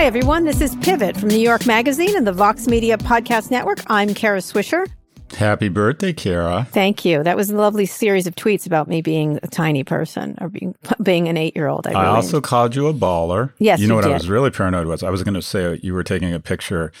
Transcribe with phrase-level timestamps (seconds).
[0.00, 0.44] Hi, everyone.
[0.44, 3.80] This is Pivot from New York Magazine and the Vox Media Podcast Network.
[3.88, 4.90] I'm Kara Swisher.
[5.36, 6.66] Happy birthday, Kara.
[6.70, 7.22] Thank you.
[7.22, 10.74] That was a lovely series of tweets about me being a tiny person or being
[11.02, 11.86] being an eight year old.
[11.86, 13.52] I, really I also called you a baller.
[13.58, 14.12] Yes, you know you what did.
[14.12, 16.92] I was really paranoid was I was going to say you were taking a picture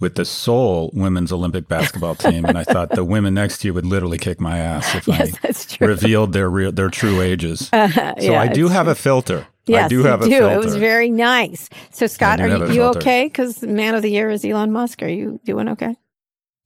[0.00, 3.74] with the Seoul women's Olympic basketball team, and I thought the women next to you
[3.74, 7.68] would literally kick my ass if yes, I revealed their real their true ages.
[7.70, 8.92] Uh, so yeah, I do have true.
[8.92, 9.46] a filter.
[9.66, 10.38] Yes, I do have you do.
[10.38, 10.54] filter.
[10.54, 11.68] It was very nice.
[11.90, 13.24] So Scott, are you, you okay?
[13.26, 15.02] Because man of the year is Elon Musk.
[15.02, 15.96] Are you doing okay?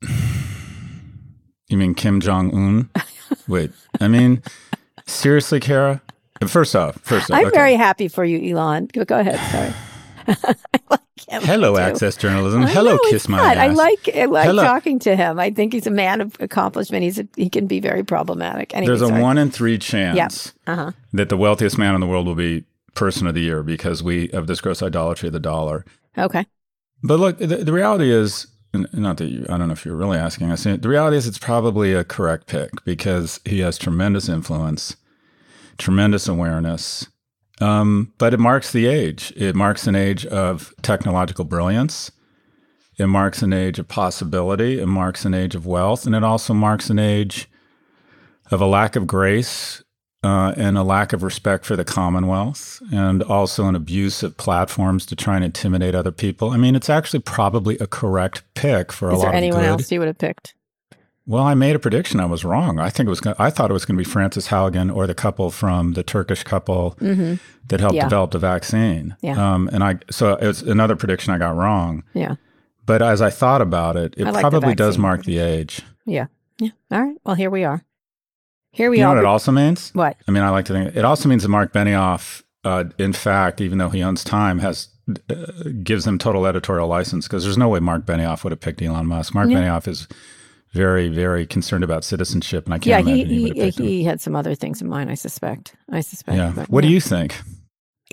[1.69, 2.91] You mean Kim Jong Un?
[3.47, 4.43] Wait, I mean
[5.07, 6.03] seriously, Kara.
[6.49, 7.57] First off, first off, I'm okay.
[7.57, 8.87] very happy for you, Elon.
[8.93, 9.39] Go, go ahead.
[10.27, 10.55] Sorry.
[11.29, 12.65] Hello, Access Journalism.
[12.65, 13.57] I Hello, know, Kiss My not.
[13.57, 13.63] Ass.
[13.63, 14.65] I like I like Hello.
[14.65, 15.39] talking to him.
[15.39, 17.05] I think he's a man of accomplishment.
[17.05, 18.75] He's a, he can be very problematic.
[18.75, 19.23] Anyway, There's a sorry.
[19.23, 20.17] one in three chance
[20.67, 20.73] Yeah.
[20.73, 20.91] Uh-huh.
[21.13, 22.65] that the wealthiest man in the world will be
[22.95, 25.85] person of the year because we have this gross idolatry of the dollar.
[26.17, 26.47] Okay.
[27.03, 30.19] But look, the, the reality is, not that you, I don't know if you're really
[30.19, 34.97] asking us, the reality is it's probably a correct pick because he has tremendous influence,
[35.79, 37.07] tremendous awareness.
[37.61, 39.33] Um, but it marks the age.
[39.37, 42.11] It marks an age of technological brilliance.
[42.99, 44.81] It marks an age of possibility.
[44.81, 46.07] It marks an age of wealth.
[46.07, 47.49] And it also marks an age
[48.51, 49.83] of a lack of grace
[50.23, 55.07] uh, and a lack of respect for the Commonwealth, and also an abuse of platforms
[55.07, 56.51] to try and intimidate other people.
[56.51, 59.65] I mean, it's actually probably a correct pick for a lot of Is there anyone
[59.65, 60.55] else you would have picked?
[61.27, 62.19] Well, I made a prediction.
[62.19, 62.79] I was wrong.
[62.81, 63.21] I think it was.
[63.21, 66.03] Gonna, I thought it was going to be Frances Haugen or the couple from the
[66.03, 67.35] Turkish couple Mm-hmm.
[67.69, 68.05] that helped Yeah.
[68.05, 69.15] develop the vaccine.
[69.23, 69.37] Yeah.
[69.55, 72.03] Um, and I so it was another prediction I got wrong.
[72.15, 72.35] Yeah.
[72.85, 75.83] But as I thought about it, it I like probably does mark the age.
[76.05, 76.27] Yeah.
[76.59, 76.71] Yeah.
[76.91, 77.17] All right.
[77.25, 77.85] Well, here we are.
[78.73, 79.15] Here we you know are.
[79.17, 79.91] what it also means?
[79.95, 80.17] What?
[80.29, 83.61] I mean, I like to think it also means that Mark Benioff, uh, in fact,
[83.61, 84.89] even though he owns Time, has
[85.29, 85.35] uh,
[85.83, 89.07] gives them total editorial license because there's no way Mark Benioff would have picked Elon
[89.07, 89.35] Musk.
[89.35, 89.59] Mark Yeah.
[89.61, 90.07] Benioff is
[90.73, 94.21] very, very concerned about citizenship, and I can't he imagine he, he, picked he had
[94.21, 95.11] some other things in mind.
[95.11, 95.75] I suspect.
[95.91, 96.37] I suspect.
[96.39, 96.53] Yeah.
[96.55, 96.89] but, What yeah.
[96.91, 97.41] do you think?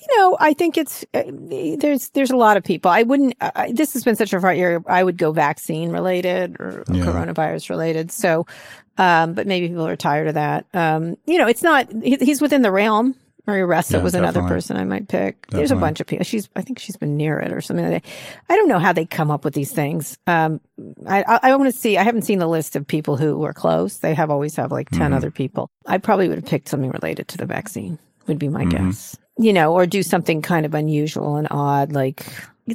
[0.02, 2.90] You know, I think it's uh, there's there's a lot of people.
[2.90, 3.36] I wouldn't.
[3.42, 4.82] Uh, this has been such a hard year.
[4.88, 7.04] I would go vaccine related or Yeah.
[7.04, 8.12] coronavirus related.
[8.12, 8.46] So,
[8.98, 10.66] um, but maybe people are tired of that.
[10.74, 11.92] Um, you know, it's not.
[12.04, 13.16] He, he's within the realm.
[13.46, 15.48] Maria Ressa Yeah, was another person I might pick.
[15.48, 16.26] There's a bunch of people.
[16.26, 16.50] She's.
[16.58, 18.12] I think she's been near it or something like that.
[18.50, 20.18] I don't know how they come up with these things.
[20.28, 20.60] Um,
[21.08, 21.98] I I, I want to see.
[21.98, 24.00] I haven't seen the list of people who were close.
[24.00, 25.14] They have always have like 10 Mm-hmm.
[25.14, 25.70] other people.
[25.86, 27.98] I probably would have picked something related to the vaccine.
[28.28, 28.88] Would be my Mm-hmm.
[28.90, 32.26] guess you know, or do something kind of unusual and odd, like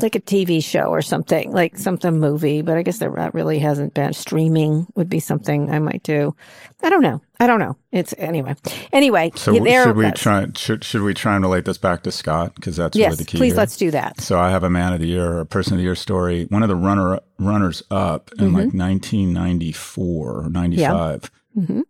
[0.01, 2.63] like a TV show or something, like something movie.
[2.63, 4.13] But I guess that really hasn't been.
[4.15, 6.35] Streaming would be something I might do.
[6.83, 7.21] I don't know.
[7.39, 7.77] I don't know.
[7.91, 8.55] It's anyway.
[8.93, 10.47] Anyway, So yeah, should we try?
[10.57, 13.25] Should should we try and relate this back to Scott because that's Yes, really the
[13.25, 13.37] key.
[13.39, 13.53] please.
[13.53, 13.57] here.
[13.59, 14.21] Let's do that.
[14.21, 16.47] So I have a man of the year, or a person of the year story.
[16.49, 18.55] One of the runner runners up in Mm-hmm.
[18.57, 21.83] like 1994 or 95 Mhm.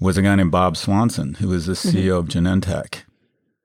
[0.00, 2.90] was a guy named Bob Swanson, who was the CEO of Genentech.
[2.90, 3.10] Mm-hmm.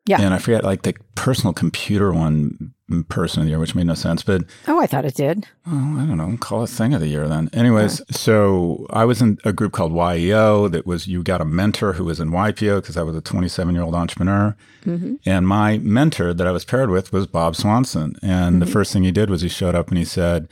[0.08, 0.22] Yeah.
[0.22, 2.74] And I forget like the personal computer one
[3.10, 4.22] person of the year, which made no sense.
[4.22, 5.48] But Oh, I thought it did.
[5.68, 7.50] oh, I don't know, call it thing of the year then.
[7.52, 11.94] Anyways, so I was in a group called YEO that was you got a mentor
[11.94, 14.56] who was in YPO because I was a 27 year old entrepreneur.
[14.86, 15.16] Mm-hmm.
[15.26, 18.16] And my mentor that I was paired with was Bob Swanson.
[18.22, 18.74] And the mm-hmm.
[18.74, 20.48] first thing he did was he showed up and he said,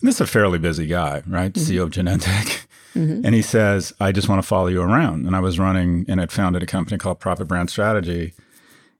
[0.00, 1.52] and this is a fairly busy guy, right?
[1.52, 1.72] Mm-hmm.
[1.72, 2.66] CEO of Genentech.
[2.96, 3.26] Mm-hmm.
[3.26, 5.26] And he says, I just want to follow you around.
[5.26, 8.32] And I was running and had founded a company called Prophet Brand Strategy.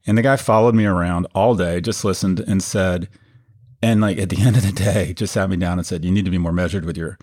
[0.07, 3.09] And the guy followed me around all day, just listened and said,
[3.83, 6.11] and like at the end of the day, just sat me down and said, you
[6.11, 7.19] need to be more measured with your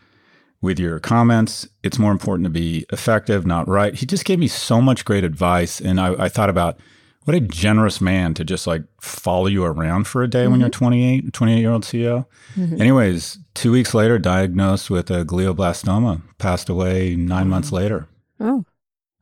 [0.61, 1.67] with your comments.
[1.83, 3.93] It's more important to be effective, not right.
[3.93, 5.81] He just gave me so much great advice.
[5.81, 6.79] And I, I thought about
[7.25, 10.51] what a generous man to just like follow you around for a day mm-hmm.
[10.51, 12.25] when you're 28, 28 year old CEO.
[12.55, 12.81] Mm-hmm.
[12.81, 18.07] Anyways, two weeks later, diagnosed with a glioblastoma, passed away 9 months later.
[18.39, 18.65] Oh.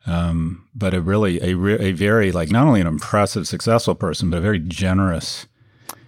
[0.08, 4.30] Um, but a really, a, re- a very, like, not only an impressive, successful person,
[4.30, 5.46] but a very generous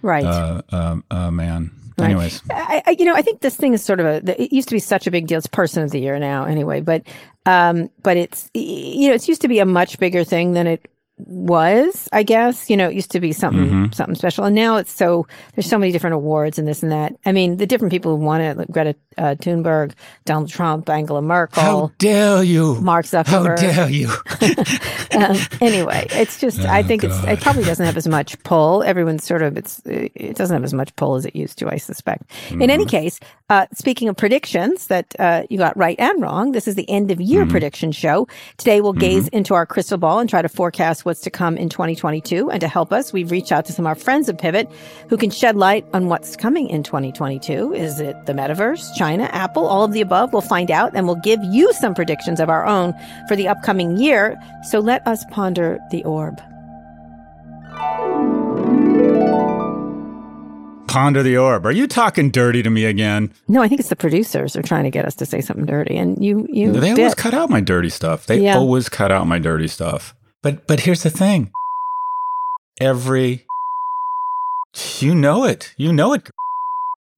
[0.02, 0.24] right.
[0.24, 1.70] Uh, uh, uh, man.
[1.96, 2.06] Right.
[2.06, 4.42] Anyways, I, I, you know, I think this thing is sort of a.
[4.42, 5.38] It used to be such a big deal.
[5.38, 6.80] It's person of the year now, anyway.
[6.80, 7.04] But,
[7.46, 10.90] um, but it's you know, it's used to be a much bigger thing than it
[11.16, 12.68] was, I guess.
[12.68, 13.92] You know, it used to be something mm-hmm.
[13.92, 17.16] something special, and now it's so there's so many different awards and this and that.
[17.24, 19.92] I mean, the different people who won it, like Greta uh, Thunberg,
[20.24, 21.62] Donald Trump, Angela Merkel.
[21.62, 23.60] How dare you, Mark Zuckerberg?
[23.60, 24.08] How dare you?
[25.12, 27.10] um, anyway, it's just oh, I think God.
[27.10, 28.82] it's it probably doesn't have as much pull.
[28.82, 31.76] Everyone's sort of it's it doesn't have as much pull as it used to, I
[31.76, 32.28] suspect.
[32.28, 32.62] Mm-hmm.
[32.62, 32.90] In any mm-hmm.
[32.90, 33.20] case,
[33.50, 37.10] uh, speaking of predictions that uh, you got right and wrong, this is the end
[37.10, 37.50] of year mm-hmm.
[37.50, 38.26] prediction show.
[38.56, 39.36] Today we'll gaze mm-hmm.
[39.36, 42.50] into our crystal ball and try to forecast what's to come in 2022.
[42.50, 44.70] And to help us, we've reached out to some of our friends at Pivot
[45.08, 47.72] who can shed light on what's coming in 2022.
[47.74, 50.32] Is it the metaverse, China, Apple, all of the above?
[50.32, 52.94] We'll find out and we'll give you some predictions of our own
[53.28, 54.40] for the upcoming year.
[54.68, 56.40] So let us ponder the orb.
[60.94, 61.66] Ponder the orb.
[61.66, 63.32] Are you talking dirty to me again?
[63.48, 65.96] No, I think it's the producers are trying to get us to say something dirty,
[65.96, 66.70] and you, you.
[66.70, 68.26] They always cut out my dirty stuff.
[68.26, 68.56] They yeah.
[68.56, 70.14] always cut out my dirty stuff.
[70.44, 71.50] But but here's the thing.
[72.78, 73.46] Every
[74.98, 75.72] you know it.
[75.78, 76.30] You know it.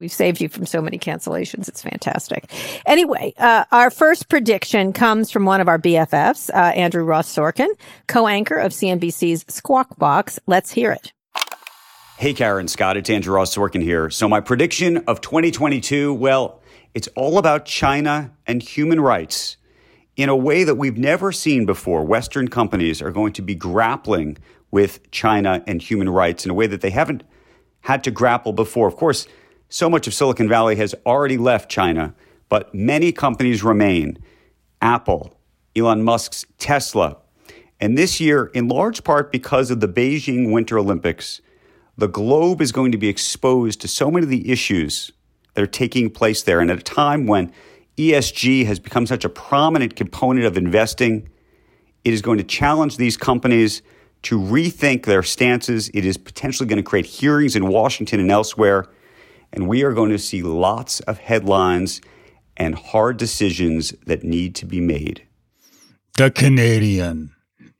[0.00, 1.68] We've saved you from so many cancellations.
[1.68, 2.50] It's fantastic.
[2.86, 7.68] Anyway, uh, our first prediction comes from one of our BFFs, uh, Andrew Ross Sorkin,
[8.06, 10.38] co-anchor of CNBC's Squawk Box.
[10.46, 11.12] Let's hear it.
[12.18, 14.10] Hey, Karen Scott, it's Andrew Ross Sorkin here.
[14.10, 16.62] So my prediction of 2022, well,
[16.94, 19.56] it's all about China and human rights
[20.16, 22.04] in a way that we've never seen before.
[22.04, 24.38] Western companies are going to be grappling
[24.70, 27.22] with China and human rights in a way that they haven't
[27.80, 28.88] had to grapple before.
[28.88, 29.28] Of course,
[29.68, 32.14] so much of Silicon Valley has already left China,
[32.48, 34.18] but many companies remain.
[34.82, 35.38] Apple,
[35.74, 37.18] Elon Musk's Tesla.
[37.80, 41.40] And this year, in large part because of the Beijing Winter Olympics,
[41.96, 45.12] the globe is going to be exposed to so many of the issues
[45.54, 46.60] that are taking place there.
[46.60, 47.52] And at a time when
[47.96, 51.28] ESG has become such a prominent component of investing.
[52.04, 53.82] It is going to challenge these companies
[54.22, 55.88] to rethink their stances.
[55.94, 58.86] It is potentially going to create hearings in Washington and elsewhere.
[59.52, 62.00] And we are going to see lots of headlines
[62.56, 65.22] and hard decisions that need to be made.
[66.16, 67.34] The Canadian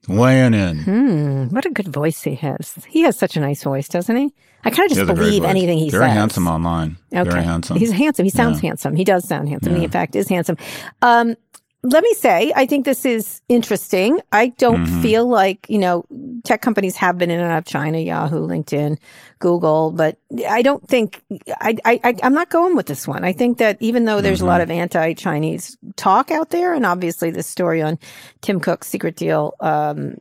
[0.07, 0.79] weighing in.
[0.79, 2.75] Hmm, what a good voice he has.
[2.87, 4.33] He has such a nice voice, doesn't he?
[4.63, 5.99] I kind of just believe anything he Very says.
[5.99, 6.97] Very handsome online.
[7.13, 7.29] Okay.
[7.29, 7.77] Very handsome.
[7.77, 8.25] He's handsome.
[8.25, 8.69] He sounds yeah.
[8.69, 8.95] handsome.
[8.95, 9.73] He does sound handsome.
[9.73, 9.79] Yeah.
[9.79, 10.57] He, in fact, is handsome.
[11.01, 11.35] Um,
[11.83, 14.19] let me say, I think this is interesting.
[14.31, 15.01] I don't mm-hmm.
[15.01, 16.05] feel like, you know,
[16.43, 18.97] tech companies have been in and out of China, Yahoo, LinkedIn,
[19.39, 20.17] Google, but
[20.49, 21.21] I don't think,
[21.61, 23.23] I, I, I'm not going with this one.
[23.23, 24.47] I think that even though there's mm-hmm.
[24.47, 27.99] a lot of anti Chinese talk out there, and obviously this story on
[28.41, 30.17] Tim Cook's secret deal, um,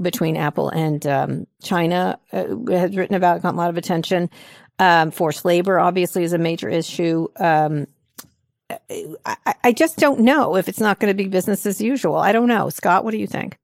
[0.00, 4.30] between Apple and um, China uh, has written about, got a lot of attention.
[4.78, 7.28] Um, forced labor obviously is a major issue.
[7.36, 7.86] Um,
[9.24, 12.16] I, I, just don't know if it's not going to be business as usual.
[12.16, 12.68] I don't know.
[12.68, 13.58] Scott, what do you think?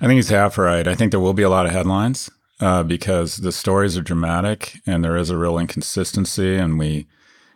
[0.00, 0.86] I think he's half right.
[0.86, 2.30] I think there will be a lot of headlines
[2.60, 7.06] uh, because the stories are dramatic and there is a real inconsistency, and we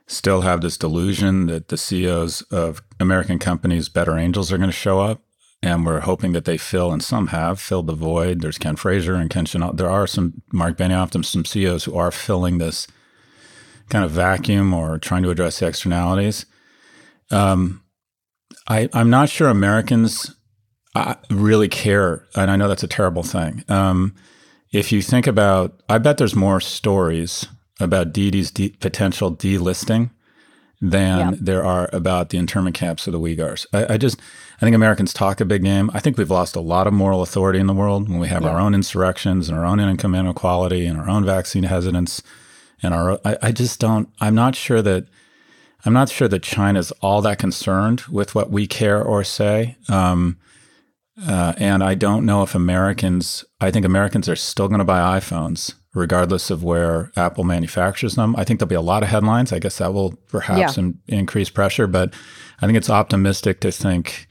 [0.07, 4.77] still have this delusion that the CEOs of American companies, better angels, are going to
[4.77, 5.21] show up
[5.63, 8.41] and we're hoping that they fill, and some have filled the void.
[8.41, 9.75] There's Ken Frazier and Ken Chenault.
[9.75, 12.87] There are some Mark Benioff, and some CEOs who are filling this
[13.91, 16.47] kind of vacuum or trying to address the externalities.
[17.31, 17.83] Um,
[18.69, 20.35] I, am not sure Americans
[21.31, 23.65] really care, and I know that's a terrible thing.
[23.69, 24.15] Um,
[24.73, 27.47] if you think about, I bet there's more stories
[27.81, 30.11] about Didi's de- potential delisting
[30.81, 33.67] than there are about the internment camps of the Uyghurs.
[33.73, 34.19] I, I, just,
[34.57, 35.91] I think Americans talk a big game.
[35.93, 38.43] I think we've lost a lot of moral authority in the world when we have
[38.43, 38.51] yeah.
[38.51, 42.23] our own insurrections and our own income inequality and our own vaccine hesitance.
[42.83, 45.07] And our, I, I just don't, I'm not sure that,
[45.85, 49.77] I'm not sure that China's all that concerned with what we care or say.
[49.89, 50.39] Um,
[51.27, 55.19] uh, and I don't know if Americans, I think Americans are still going to buy
[55.21, 58.37] iPhones regardless of where Apple manufactures them.
[58.37, 59.53] I think there'll be a lot of headlines.
[59.53, 60.85] I guess that will perhaps yeah.
[60.85, 62.15] in, increase pressure, but
[62.63, 64.29] I think it's optimistic to think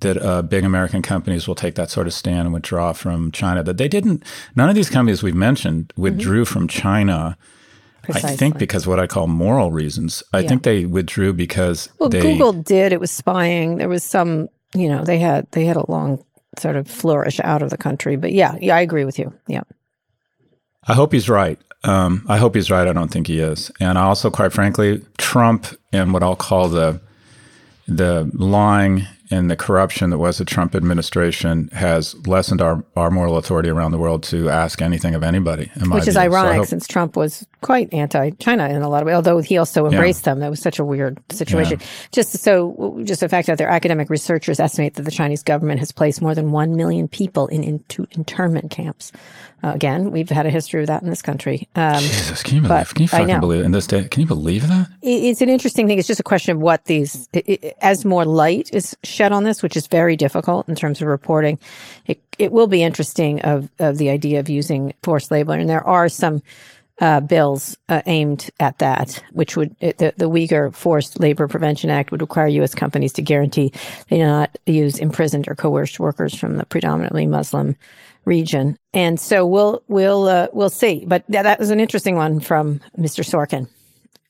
[0.00, 3.62] that uh, big American companies will take that sort of stand and withdraw from China.
[3.62, 6.52] That they didn't, none of these companies we've mentioned withdrew mm-hmm.
[6.52, 7.38] from China.
[8.02, 8.30] Precisely.
[8.30, 10.22] I think because what I call moral reasons.
[10.32, 10.48] I Yeah.
[10.48, 12.92] think they withdrew because Well, they Google did.
[12.92, 13.78] It was spying.
[13.78, 16.22] There was some, you know, they had they had a long
[16.58, 18.16] sort of flourish out of the country.
[18.16, 19.32] But yeah, yeah, I agree with you.
[19.48, 19.62] Yeah.
[20.88, 21.58] I hope he's right.
[21.84, 22.86] Um, I hope he's right.
[22.88, 23.70] I don't think he is.
[23.80, 27.00] And I also, quite frankly, Trump and what I'll call the
[27.88, 33.36] the lying and the corruption that was the Trump administration has lessened our, our moral
[33.36, 35.70] authority around the world to ask anything of anybody.
[35.76, 36.20] in my Which is view.
[36.20, 39.58] So ironic hope- since Trump was quite anti-China in a lot of ways, although he
[39.58, 40.40] also embraced them.
[40.40, 41.80] That was such a weird situation.
[42.12, 45.90] Just so, just the fact that their academic researchers estimate that the Chinese government has
[45.90, 49.10] placed more than one million people in into internment camps.
[49.64, 51.66] Uh, again, we've had a history of that in this country.
[51.74, 52.92] Um, Jesus, can you believe?
[52.94, 54.04] Can you fucking believe in this day?
[54.06, 54.88] Can you believe that?
[55.02, 55.98] it- it's an interesting thing.
[55.98, 59.44] It's just a question of what these, i i as more light is shed on
[59.44, 61.58] this, which is very difficult in terms of reporting.
[62.06, 65.86] It it will be interesting of of the idea of using forced labor, and there
[65.86, 66.42] are some
[67.00, 72.10] uh, bills uh, aimed at that, which would the the Uyghur Forced Labor Prevention Act
[72.10, 72.74] would require U.S.
[72.74, 73.72] companies to guarantee
[74.08, 77.76] they not use imprisoned or coerced workers from the predominantly Muslim
[78.24, 78.76] region.
[78.92, 81.04] And so we'll we'll uh, we'll see.
[81.06, 83.24] But yeah, that was an interesting one from Mr.
[83.24, 83.68] Sorkin.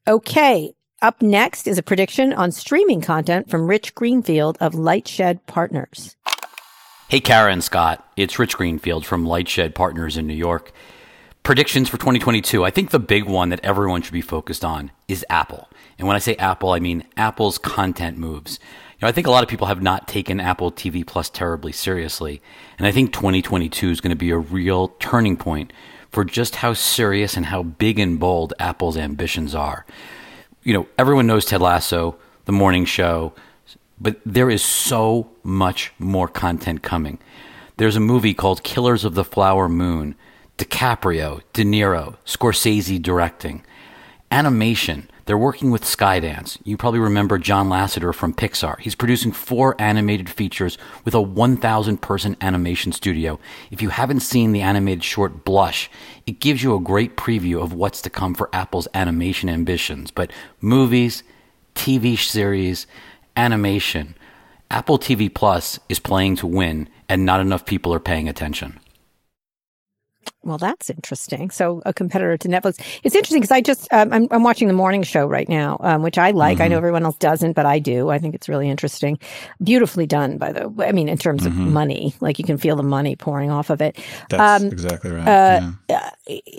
[0.07, 0.73] Okay.
[1.03, 6.17] Up next is a prediction on streaming content from Rich Greenfield of Lightshed Partners.
[7.09, 8.05] Hey, Karen Scott.
[8.17, 10.73] It's Rich Greenfield from Lightshed Partners in New York.
[11.47, 12.65] Predictions for 2022.
[12.65, 15.69] I think the big one that everyone should be focused on is Apple.
[15.97, 18.59] And when I say Apple, I mean Apple's content moves.
[18.95, 21.71] You know, I think a lot of people have not taken Apple TV Plus terribly
[21.71, 22.43] seriously.
[22.79, 25.73] And I think 2022 is going to be a real turning point
[26.11, 29.87] for just how serious and how big and bold Apple's ambitions are
[30.67, 33.33] you know, everyone knows Ted Lasso, the morning show,
[34.01, 37.21] but there is so much more content coming.
[37.77, 40.17] There's a movie called Killers of the Flower Moon,
[40.59, 43.63] DiCaprio, De Niro, Scorsese directing.
[44.31, 46.59] Animation, they're working with Skydance.
[46.65, 48.79] You probably remember John Lasseter from Pixar.
[48.81, 53.39] He's producing four animated features with a 1,000 person animation studio.
[53.71, 55.91] If you haven't seen the animated short Blush,
[56.27, 60.11] it gives you a great preview of what's to come for Apple's animation ambitions.
[60.11, 61.23] But movies,
[61.75, 62.87] TV series,
[63.37, 64.15] animation,
[64.71, 68.81] Apple TV Plus is playing to win, and not enough people are paying attention.
[70.43, 71.51] Well, that's interesting.
[71.51, 72.79] So, a competitor to Netflix.
[73.03, 76.03] It's interesting because I just um, I'm, I'm watching the morning show right now, um,
[76.03, 76.61] which I like.
[76.61, 78.11] I know everyone else doesn't, but I do.
[78.11, 79.19] I think it's really interesting.
[79.63, 80.87] Beautifully done, by the way.
[80.87, 83.81] I mean, in terms of money, like you can feel the money pouring off of
[83.81, 83.99] it.
[84.31, 85.27] That's Um, exactly right.
[85.27, 86.11] uh, yeah.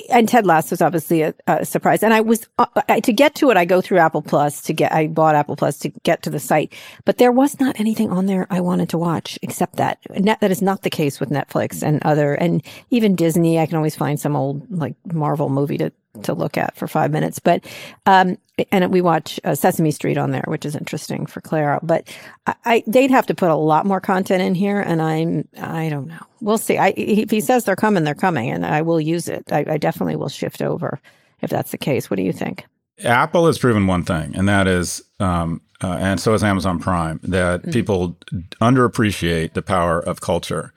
[0.09, 2.03] and Ted Lasso was obviously a, a surprise.
[2.03, 4.73] And I was uh, I, to get to it, I go through Apple Plus to
[4.73, 4.93] get.
[4.93, 6.73] I bought Apple Plus to get to the site,
[7.05, 9.99] but there was not anything on there I wanted to watch except that.
[10.11, 13.56] Net, that is not the case with Netflix and other, and even Disney.
[13.59, 15.91] I can always find some old like Marvel movie to
[16.23, 17.37] to look at for five minutes.
[17.39, 17.63] But
[18.05, 18.37] um,
[18.71, 21.79] and we watch uh, Sesame Street on there, which is interesting for Clara.
[21.83, 22.07] But
[22.47, 25.89] I, I they'd have to put a lot more content in here, and I'm I
[25.89, 26.25] don't know.
[26.41, 26.77] We'll see.
[26.77, 29.51] I, if he says they're coming, they're coming, and I will use it.
[29.51, 30.99] I, I definitely will shift over
[31.41, 32.09] if that's the case.
[32.09, 32.65] What do you think?
[33.03, 37.19] Apple has proven one thing, and that is, um, uh, and so has Amazon Prime,
[37.21, 37.71] that Mm-hmm.
[37.71, 38.17] people
[38.59, 40.73] underappreciate the power of culture.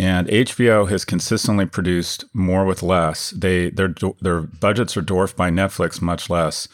[0.00, 3.32] And HBO has consistently produced more with less.
[3.32, 6.68] They their their budgets are dwarfed by Netflix, much less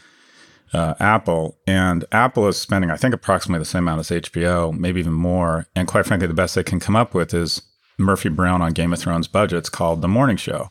[0.72, 1.56] uh, Apple.
[1.66, 5.66] And Apple is spending, I think, approximately the same amount as HBO, maybe even more.
[5.74, 7.62] And quite frankly, the best they can come up with is
[7.98, 10.70] Murphy Brown on Game of Thrones budgets called The Morning Show.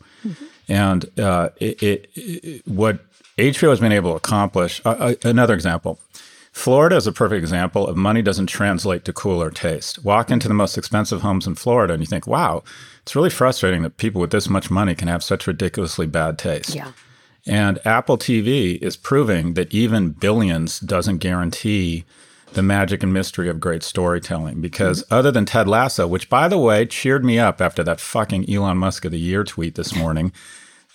[0.70, 3.00] And uh, it, it, it, what
[3.38, 6.00] HBO has been able to accomplish, uh, uh, another example.
[6.56, 10.04] Florida is a perfect example of money doesn't translate to cooler taste.
[10.06, 12.64] Walk into the most expensive homes in Florida and you think, wow,
[13.02, 16.74] it's really frustrating that people with this much money can have such ridiculously bad taste.
[16.74, 16.94] Yeah.
[17.46, 22.06] And Apple TV is proving that even billions doesn't guarantee
[22.54, 24.62] the magic and mystery of great storytelling.
[24.62, 28.50] Because other than Ted Lasso, which by the way cheered me up after that fucking
[28.50, 30.32] Elon Musk of the year tweet this morning,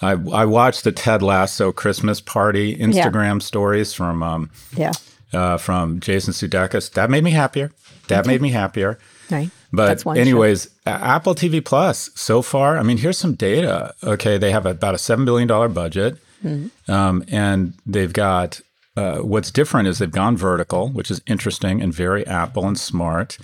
[0.00, 4.92] I, I watched the Ted Lasso Christmas party Instagram stories from um, Yeah.
[5.32, 6.92] Uh, from Jason Sudeikis.
[6.92, 7.72] That made me happier.
[8.08, 8.98] That made me happier.
[9.30, 9.50] Right.
[9.72, 10.20] But one show.
[10.20, 12.76] anyways, Apple TV Plus so far.
[12.76, 13.94] I mean, here's some data.
[14.02, 16.90] Okay, they have about a seven billion dollar budget, Mm-hmm.
[16.90, 18.60] um, and they've got.
[18.96, 23.38] Uh, what's different is they've gone vertical, which is interesting and very Apple and smart.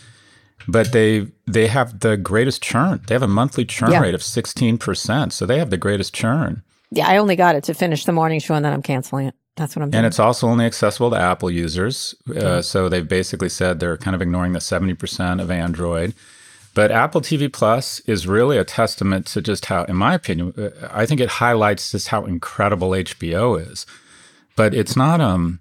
[0.66, 3.00] But they they have the greatest churn.
[3.06, 4.00] They have a monthly churn Yeah.
[4.00, 5.32] rate of sixteen percent.
[5.32, 8.40] So they have the greatest churn, Yeah, I only got it to finish the morning
[8.40, 9.34] show, and then I'm canceling it.
[9.56, 9.98] That's what I'm doing.
[9.98, 12.14] and it's also only accessible to Apple users.
[12.34, 16.14] Uh, so they've basically said they're kind of ignoring the seventy percent of Android.
[16.74, 20.88] But Apple TV Plus is really a testament to just how, in my opinion, uh,
[20.92, 23.86] I think it highlights just how incredible HBO is.
[24.56, 25.60] But it's not um,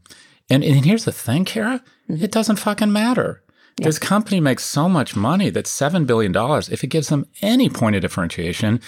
[0.49, 2.23] and, and here's the thing, Kara, mm-hmm.
[2.23, 3.41] it doesn't fucking matter.
[3.77, 3.87] Yeah.
[3.87, 6.33] This company makes so much money that $7 billion,
[6.71, 8.79] if it gives them any point of differentiation,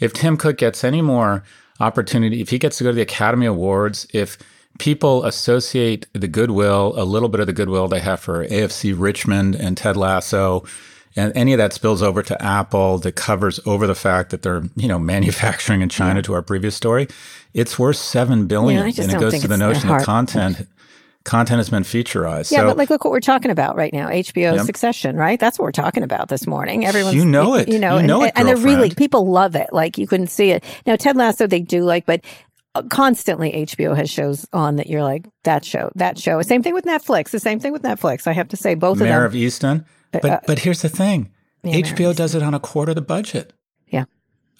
[0.00, 1.44] if Tim Cook gets any more
[1.78, 4.38] opportunity, if he gets to go to the Academy Awards, if
[4.82, 9.54] people associate the goodwill, a little bit of the goodwill they have for AFC Richmond
[9.54, 10.64] and Ted Lasso,
[11.14, 14.64] and any of that spills over to Apple that covers over the fact that they're,
[14.74, 16.22] you know, manufacturing in China yeah.
[16.22, 17.06] to our previous story,
[17.54, 18.88] it's worth seven billion.
[18.88, 20.66] Yeah, and it goes to the notion that content
[21.22, 22.50] content has been featureized.
[22.50, 24.66] Yeah, so, but like, look what we're talking about right now: HBO yep.
[24.66, 25.38] Succession, right?
[25.38, 26.84] That's what we're talking about this morning.
[26.84, 29.68] Everyone's, you know it, you know, you and, it, and they're really people love it.
[29.72, 30.96] Like you couldn't see it now.
[30.96, 32.24] Ted Lasso, they do like, but
[32.88, 36.40] constantly HBO has shows on that you're like that show, that show.
[36.42, 37.30] Same thing with Netflix.
[37.30, 38.26] The same thing with Netflix.
[38.26, 39.40] I have to say, both Mare of them.
[39.42, 39.80] of Easttown.
[40.14, 41.30] Uh, but uh, but here's the thing:
[41.62, 43.52] yeah, HBO does it on a quarter of the budget
[43.88, 44.04] Yeah.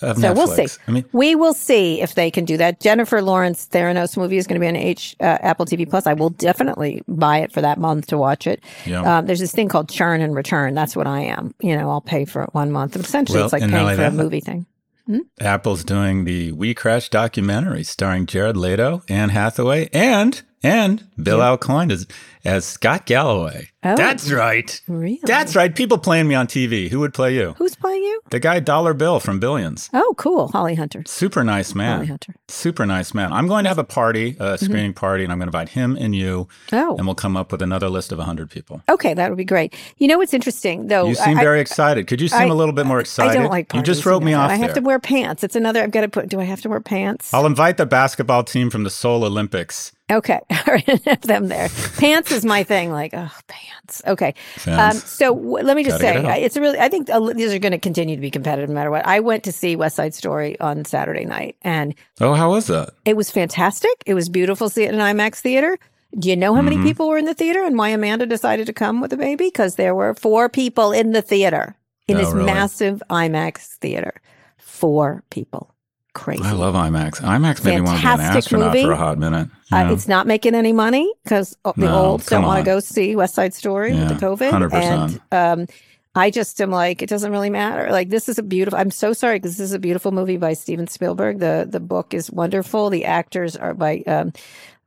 [0.01, 0.35] so Netflix.
[0.37, 0.67] we'll see.
[0.87, 2.81] I mean, we will see if they can do that.
[2.81, 6.07] Jennifer Lawrence Theranos movie is going to be on H uh, Apple TV Plus.
[6.07, 8.63] I will definitely buy it for that month to watch it.
[8.87, 9.19] Yeah.
[9.19, 10.75] Um, there's this thing called churn and return.
[10.75, 11.55] That's what I am.
[11.61, 12.97] You know, I'll pay for it one month.
[12.97, 14.67] Essentially, well, it's like paying for that, a movie thing.
[15.07, 15.21] Hmm?
[15.41, 21.57] Apple's doing the We Crash documentary starring Jared Leto, Anne Hathaway, and and Bill yeah.
[21.57, 22.07] AuCoin as,
[22.45, 23.72] as Scott Galloway.
[23.85, 24.81] Oh, That's right.
[24.87, 25.19] Really?
[25.25, 25.75] That's right.
[25.75, 26.89] People playing me on TV.
[26.89, 27.55] Who would play you?
[27.59, 28.21] Who's playing you?
[28.31, 29.91] The guy Dollar Bill from Billions.
[29.93, 30.49] Oh, cool.
[30.49, 31.03] Holly Hunter.
[31.05, 31.97] Super nice man.
[31.97, 32.35] Holly Hunter.
[32.47, 33.33] Super nice man.
[33.33, 34.65] I'm going to have a party, a mm-hmm.
[34.65, 35.01] screening mm-hmm.
[35.01, 36.47] party, and I'm going to invite him and you.
[36.73, 36.97] Oh.
[36.97, 38.83] And we'll come up with another list of 100 people.
[38.89, 39.75] Okay, that would be great.
[39.99, 41.07] You know what's interesting, though?
[41.09, 42.07] You seem I, very excited.
[42.07, 43.33] Could you seem I, a little bit more excited?
[43.33, 44.75] I don't like parties, You just wrote me off I have there.
[44.77, 45.43] to wear pants.
[45.43, 47.35] It's another, I've got to put, do I have to wear pants?
[47.35, 50.41] I'll invite the basketball team from the Seoul Olympics Okay.
[50.51, 50.85] All right.
[51.07, 51.69] have them there.
[51.99, 52.91] Pants is my thing.
[52.91, 53.72] Like, oh, pants.
[54.07, 54.35] Okay.
[54.67, 57.53] Um, so w- let me just Gotta say, it's a really, I think uh, these
[57.53, 59.07] are going to continue to be competitive no matter what.
[59.07, 61.95] I went to see West Side Story on Saturday night and.
[62.21, 62.91] Oh, how was that?
[63.05, 63.91] It was fantastic.
[64.07, 65.79] It was beautiful to see it in IMAX theater.
[66.19, 66.85] Do you know how many mm-hmm.
[66.85, 69.47] people were in the theater and why Amanda decided to come with a baby?
[69.47, 71.75] Because there were four people in the theater
[72.07, 72.47] in oh, this really?
[72.47, 74.21] massive IMAX theater.
[74.59, 75.72] Four people
[76.15, 76.43] crazy.
[76.43, 77.21] I love IMAX.
[77.21, 78.85] IMAX made me want to be an astronaut movie.
[78.85, 79.49] for a hot minute.
[79.71, 83.17] Uh, it's not making any money because the no, olds don't want to go see
[83.17, 84.51] West Side Story yeah, with the COVID.
[84.51, 85.21] 100%.
[85.33, 85.67] And um,
[86.15, 87.91] I just am like, it doesn't really matter.
[87.91, 88.79] Like this is a beautiful.
[88.79, 91.39] I'm so sorry because this is a beautiful movie by Steven Spielberg.
[91.39, 92.91] The the book is wonderful.
[92.91, 94.03] The actors are by.
[94.07, 94.33] Um,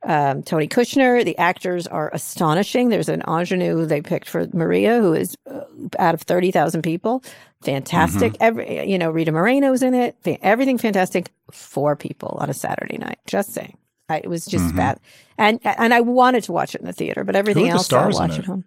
[0.02, 1.24] um, Tony Kushner.
[1.24, 2.88] The actors are astonishing.
[2.88, 5.62] There's an ingenue they picked for Maria, who is uh,
[5.98, 7.22] out of 30,000 people.
[7.62, 8.34] Fantastic.
[8.34, 8.42] Mm-hmm.
[8.42, 10.16] Every, you know, Rita Moreno's in it.
[10.42, 11.32] Everything fantastic.
[11.50, 13.18] Four people on a Saturday night.
[13.26, 13.76] Just saying.
[14.08, 14.76] I, it was just mm-hmm.
[14.76, 15.00] bad.
[15.36, 18.38] And and I wanted to watch it in the theater, but everything else I'll watch
[18.38, 18.64] at home.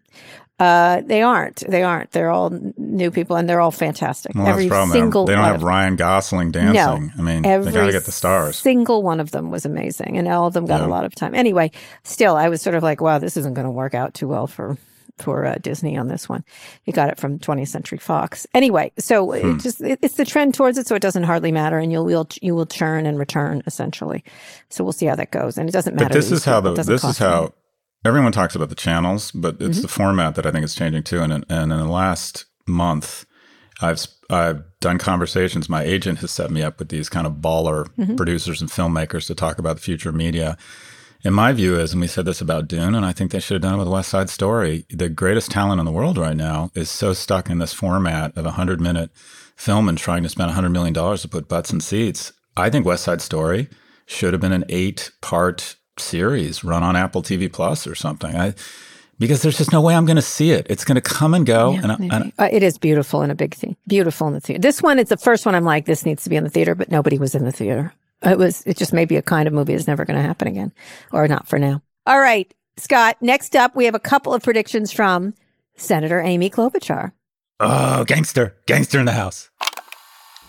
[0.60, 1.64] Uh, they aren't.
[1.70, 2.12] They aren't.
[2.12, 4.36] They're all new people, and they're all fantastic.
[4.36, 4.92] Well, every problem.
[4.92, 6.74] single they don't have Ryan Gosling dancing.
[6.74, 8.58] No, I mean, they got to get the stars.
[8.58, 10.88] Single one of them was amazing, and all of them got yeah.
[10.88, 11.34] a lot of time.
[11.34, 11.72] Anyway,
[12.04, 14.48] still, I was sort of like, wow, this isn't going to work out too well
[14.48, 14.78] for
[15.22, 16.44] for uh, Disney on this one.
[16.86, 18.48] You got it from 20th Century Fox.
[18.54, 19.52] Anyway, so hmm.
[19.52, 22.06] it just it, it's the trend towards it, so it doesn't hardly matter, and you'll
[22.06, 24.24] will you will churn and return essentially.
[24.70, 26.10] So we'll see how that goes, and it doesn't matter.
[26.10, 27.54] But this is how the this is how
[28.06, 29.82] everyone talks about the channels, but it's mm-hmm.
[29.82, 31.22] the format that I think is changing too.
[31.22, 33.26] And, and in the last month,
[33.82, 35.70] I've I've done conversations.
[35.70, 38.16] My agent has set me up with these kind of baller mm-hmm.
[38.16, 40.58] producers and filmmakers to talk about the future of media.
[41.26, 43.56] And my view is, and we said this about Dune, and I think they should
[43.56, 44.86] have done it with West Side Story.
[44.90, 48.46] The greatest talent in the world right now is so stuck in this format of
[48.46, 49.12] a hundred minute
[49.56, 52.32] film and trying to spend a hundred million dollars to put butts in seats.
[52.56, 53.68] I think West Side Story
[54.06, 58.36] should have been an eight part series run on Apple TV Plus or something.
[58.36, 58.54] I,
[59.20, 60.66] because there's just no way I'm going to see it.
[60.70, 61.72] It's going to come and go.
[61.72, 63.76] Yeah, and, and uh, it is beautiful in a big thing.
[63.86, 64.62] Beautiful in the theater.
[64.62, 66.74] This one is the first one I'm like, this needs to be in the theater,
[66.74, 67.94] but nobody was in the theater.
[68.24, 70.48] It was, it just may be a kind of movie that's never going to happen
[70.48, 70.74] again,
[71.12, 71.82] or not for now.
[72.06, 73.18] All right, Scott.
[73.22, 75.34] Next up, we have a couple of predictions from
[75.76, 77.12] Senator Amy Klobuchar.
[77.60, 79.49] Oh, gangster, gangster in the house.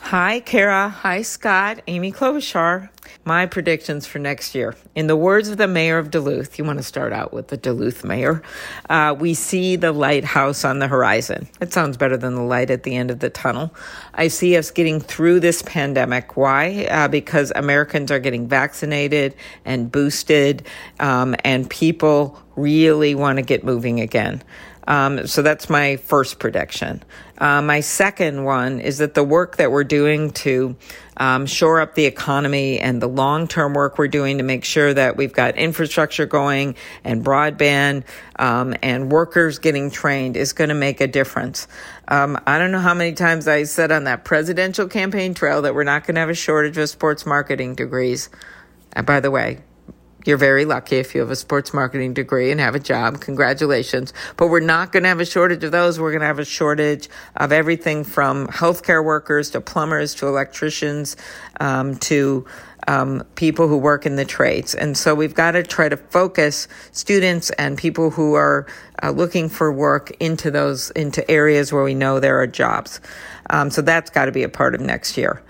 [0.03, 0.89] Hi, Kara.
[0.89, 1.83] Hi, Scott.
[1.87, 2.89] Amy Klobuchar.
[3.25, 4.75] My predictions for next year.
[4.97, 7.57] In the words of the mayor of Duluth, you want to start out with the
[7.57, 8.43] Duluth mayor.
[8.89, 11.47] Uh, we see the lighthouse on the horizon.
[11.61, 13.73] It sounds better than the light at the end of the tunnel.
[14.15, 16.37] I see us getting through this pandemic.
[16.37, 16.87] Why?
[16.87, 20.67] Uh, because Americans are getting vaccinated and boosted,
[20.99, 24.43] um, and people really want to get moving again.
[24.91, 27.05] Um, so that's my first prediction.
[27.39, 30.75] Uh, my second one is that the work that we're doing to
[31.17, 34.93] um, shore up the economy and the long term work we're doing to make sure
[34.93, 36.75] that we've got infrastructure going
[37.05, 38.03] and broadband
[38.37, 41.69] um, and workers getting trained is going to make a difference.
[42.09, 45.73] Um, I don't know how many times I said on that presidential campaign trail that
[45.73, 48.29] we're not going to have a shortage of sports marketing degrees.
[48.95, 49.61] And by the way,
[50.31, 53.21] you're very lucky if you have a sports marketing degree and have a job.
[53.21, 54.13] Congratulations.
[54.37, 55.99] But we're not going to have a shortage of those.
[55.99, 61.17] We're going to have a shortage of everything from healthcare workers to plumbers to electricians
[61.59, 62.47] um, to
[62.87, 64.73] um, people who work in the trades.
[64.73, 68.69] And so we've got to try to focus students and people who are
[69.03, 73.01] uh, looking for work into those, into areas where we know there are jobs.
[73.51, 75.43] Um, so that's got to be a part of next year.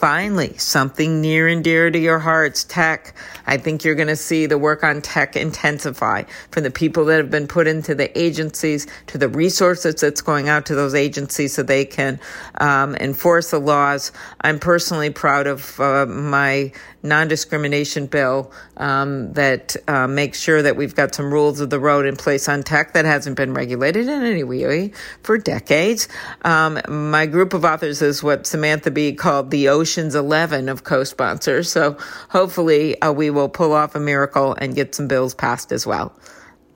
[0.00, 3.14] Finally, something near and dear to your hearts, tech.
[3.46, 7.18] I think you're going to see the work on tech intensify from the people that
[7.18, 11.52] have been put into the agencies to the resources that's going out to those agencies
[11.52, 12.18] so they can
[12.62, 14.10] um, enforce the laws.
[14.40, 20.94] I'm personally proud of uh, my non-discrimination bill um, that uh, makes sure that we've
[20.94, 24.22] got some rules of the road in place on tech that hasn't been regulated in
[24.22, 26.08] any way for decades.
[26.42, 31.70] Um, my group of authors is what Samantha Bee called the Ocean's Eleven of co-sponsors.
[31.70, 31.96] So
[32.28, 36.14] hopefully uh, we will pull off a miracle and get some bills passed as well.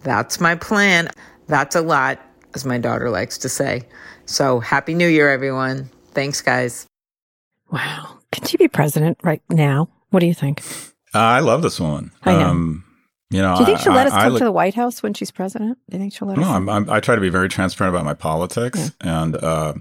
[0.03, 1.09] That's my plan.
[1.47, 2.21] That's a lot,
[2.55, 3.83] as my daughter likes to say.
[4.27, 5.91] So happy New Year, everyone.
[6.11, 6.87] Thanks, guys.
[7.71, 8.19] Wow.
[8.33, 9.89] Can she be president right now?
[10.11, 10.61] What do you think?
[11.15, 12.11] Uh, I love this woman.
[12.25, 12.49] I know.
[12.49, 12.85] Um,
[13.31, 14.75] you know, do you think she'll I, let us I, come I to the White
[14.75, 15.79] House when she's president?
[15.89, 16.49] Do you think she'll let no, us?
[16.49, 19.23] I'm, I'm, i try to be very transparent about my politics yeah.
[19.23, 19.75] and uh,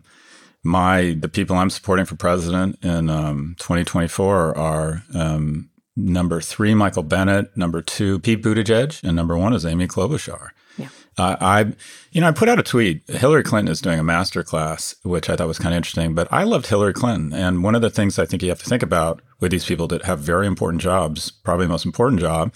[0.63, 7.03] my the people I'm supporting for president in um, 2024 are um, number three Michael
[7.03, 10.49] Bennet, number two Pete Buttigieg, and number one is Amy Klobuchar.
[10.77, 10.87] Yeah.
[11.17, 11.73] Uh, I,
[12.11, 13.07] you know, I put out a tweet.
[13.07, 16.15] Hillary Clinton is doing a master class, which I thought was kind of interesting.
[16.15, 18.69] But I loved Hillary Clinton, and one of the things I think you have to
[18.69, 22.53] think about with these people that have very important jobs, probably the most important job,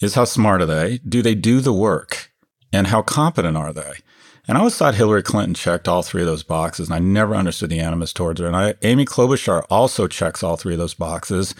[0.00, 0.98] is how smart are they?
[0.98, 2.30] Do they do the work?
[2.70, 3.94] And how competent are they?
[4.48, 7.36] And I always thought Hillary Clinton checked all three of those boxes, and I never
[7.36, 8.46] understood the animus towards her.
[8.46, 11.54] And I, Amy Klobuchar also checks all three of those boxes.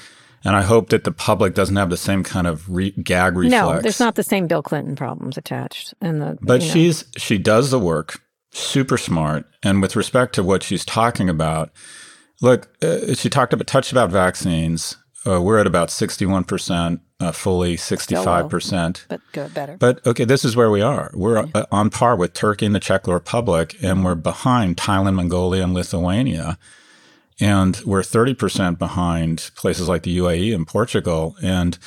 [0.44, 3.50] And I hope that the public doesn't have the same kind of re- gag reflex.
[3.50, 5.92] No, there's not the same Bill Clinton problems attached.
[6.00, 6.72] And the but you know.
[6.72, 8.22] she's she does the work,
[8.52, 9.46] super smart.
[9.62, 11.72] And with respect to what she's talking about,
[12.40, 14.96] look, uh, she talked about touched about vaccines.
[15.26, 19.06] Uh, we're at about 61% uh, fully, 65%.
[19.08, 19.76] but good, better.
[19.78, 21.10] But okay, this is where we are.
[21.14, 21.64] We're yeah.
[21.72, 26.58] on par with Turkey and the Czech Republic, and we're behind Thailand, Mongolia, and Lithuania.
[27.40, 31.36] And we're 30% behind places like the UAE and Portugal.
[31.42, 31.78] And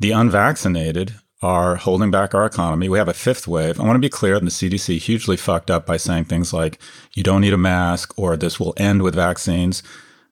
[0.00, 2.88] the unvaccinated are holding back our economy.
[2.88, 3.78] We have a fifth wave.
[3.78, 6.78] I want to be clear, the CDC hugely fucked up by saying things like,
[7.14, 9.82] you don't need a mask or this will end with vaccines.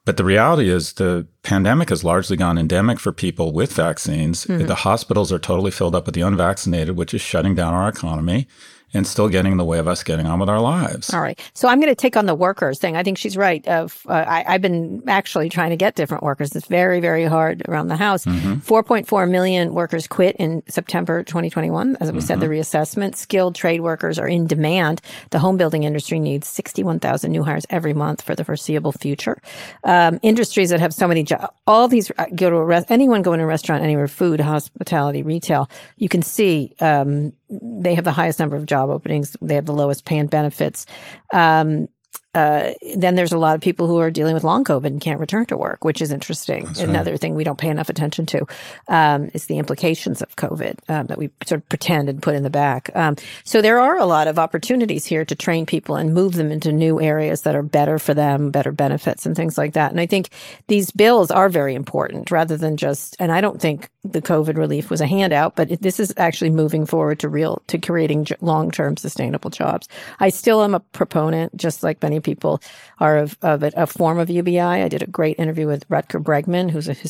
[0.06, 4.46] But the reality is the pandemic has largely gone endemic for people with vaccines.
[4.46, 4.66] Mm-hmm.
[4.66, 8.46] The hospitals are totally filled up with the unvaccinated, which is shutting down our economy
[8.94, 11.12] and still getting in the way of us getting on with our lives.
[11.12, 11.38] All right.
[11.54, 12.96] So I'm going to take on the workers thing.
[12.96, 13.66] I think she's right.
[13.66, 16.54] Uh, I, have been actually trying to get different workers.
[16.54, 18.24] It's very, very hard around the house.
[18.24, 18.54] Mm-hmm.
[18.60, 21.96] 4.4 million workers quit in September 2021.
[22.00, 22.26] As we mm-hmm.
[22.26, 22.54] said, the mm-hmm.
[22.54, 23.16] reassessment.
[23.16, 25.00] Skilled trade workers are in demand.
[25.30, 29.40] The home building industry needs 61,000 new hires every month for the foreseeable future.
[29.84, 33.22] Um, industries that have so many jobs, all these uh, go to a rest, anyone
[33.22, 38.12] go in a restaurant anywhere, food, hospitality, retail, you can see um, they have the
[38.12, 39.36] highest number of job openings.
[39.40, 40.86] They have the lowest pay and benefits.
[41.32, 41.88] Um,
[42.36, 45.18] uh, then there's a lot of people who are dealing with long COVID and can't
[45.18, 46.66] return to work, which is interesting.
[46.66, 47.20] That's Another right.
[47.20, 48.46] thing we don't pay enough attention to
[48.88, 52.42] um, is the implications of COVID um, that we sort of pretend and put in
[52.42, 52.90] the back.
[52.94, 56.52] Um, so there are a lot of opportunities here to train people and move them
[56.52, 59.90] into new areas that are better for them, better benefits and things like that.
[59.90, 60.28] And I think
[60.68, 64.90] these bills are very important rather than just, and I don't think the COVID relief
[64.90, 69.50] was a handout, but this is actually moving forward to real, to creating long-term sustainable
[69.50, 69.88] jobs.
[70.20, 72.60] I still am a proponent, just like many people
[72.98, 74.60] are of, of a, a, form of UBI.
[74.60, 77.08] I did a great interview with Rutger Bregman, who's a, uh, who's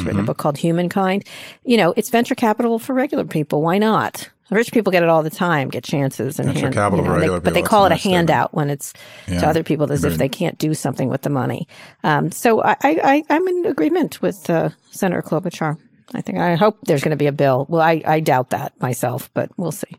[0.00, 0.06] mm-hmm.
[0.06, 0.24] written a mm-hmm.
[0.26, 1.24] book called Humankind.
[1.64, 3.62] You know, it's venture capital for regular people.
[3.62, 4.28] Why not?
[4.50, 7.34] Rich people get it all the time, get chances and venture hand, capital you know,
[7.34, 8.94] they, but they call it a handout when it's
[9.26, 9.40] yeah.
[9.40, 11.68] to other people as if they can't do something with the money.
[12.02, 15.76] Um, so I, I, I'm in agreement with uh, Senator Klobuchar.
[16.14, 17.66] I think I hope there's going to be a bill.
[17.68, 19.96] Well, I, I doubt that myself, but we'll see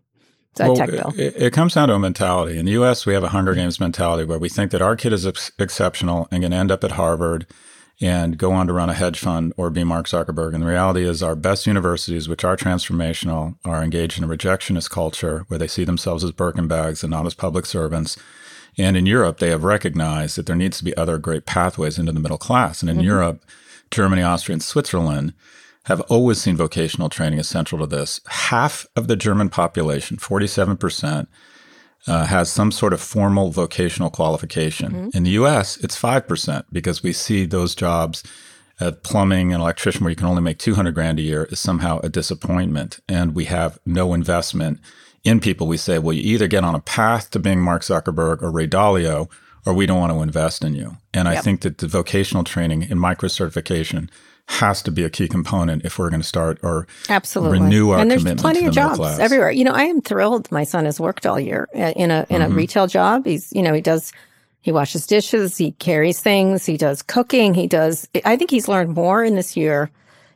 [0.67, 1.13] well, tech bill.
[1.17, 2.57] It, it, comes down to a mentality.
[2.57, 5.13] In the U.S., we have a Hunger Games mentality where we think that our kid
[5.13, 7.47] is ex- exceptional and going to end up at Harvard
[8.01, 10.53] and go on to run a hedge fund or be Mark Zuckerberg.
[10.53, 14.89] And the reality is, our best universities, which are transformational, are engaged in a rejectionist
[14.89, 18.17] culture where they see themselves as Birkin bags and not as public servants.
[18.77, 22.13] And in Europe, they have recognized that there needs to be other great pathways into
[22.13, 22.81] the middle class.
[22.81, 23.05] And in mm-hmm.
[23.05, 23.45] Europe,
[23.91, 25.33] Germany, Austria, and Switzerland
[25.85, 28.19] have always seen vocational training as central to this.
[28.27, 31.27] Half of the German population, 47%,
[32.07, 34.91] uh, has some sort of formal vocational qualification.
[34.91, 35.17] Mm-hmm.
[35.17, 38.23] In the US, it's 5% because we see those jobs
[38.79, 41.99] at plumbing and electrician where you can only make 200 grand a year is somehow
[41.99, 42.99] a disappointment.
[43.09, 44.79] And we have no investment
[45.23, 45.67] in people.
[45.67, 48.67] We say, well, you either get on a path to being Mark Zuckerberg or Ray
[48.67, 49.29] Dalio,
[49.65, 50.97] or we don't want to invest in you.
[51.13, 51.37] And yep.
[51.37, 54.09] I think that the vocational training and micro certification
[54.49, 57.99] has to be a key component if we're going to start or absolutely renew our
[57.99, 59.19] and there's commitment plenty of jobs class.
[59.19, 59.51] everywhere.
[59.51, 60.51] You know, I am thrilled.
[60.51, 62.51] My son has worked all year uh, in a in mm-hmm.
[62.51, 63.25] a retail job.
[63.25, 64.11] He's you know he does
[64.61, 68.09] he washes dishes, he carries things, he does cooking, he does.
[68.25, 69.91] I think he's learned more in this year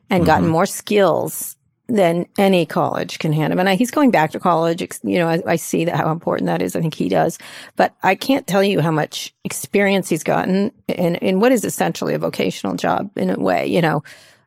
[0.10, 0.28] and mm-hmm.
[0.28, 3.60] gotten more skills than any college can hand him.
[3.60, 4.82] And I, he's going back to college.
[5.04, 6.76] You know, I, I, see that how important that is.
[6.76, 7.38] I think he does,
[7.76, 12.14] but I can't tell you how much experience he's gotten in, in what is essentially
[12.14, 14.02] a vocational job in a way, you know,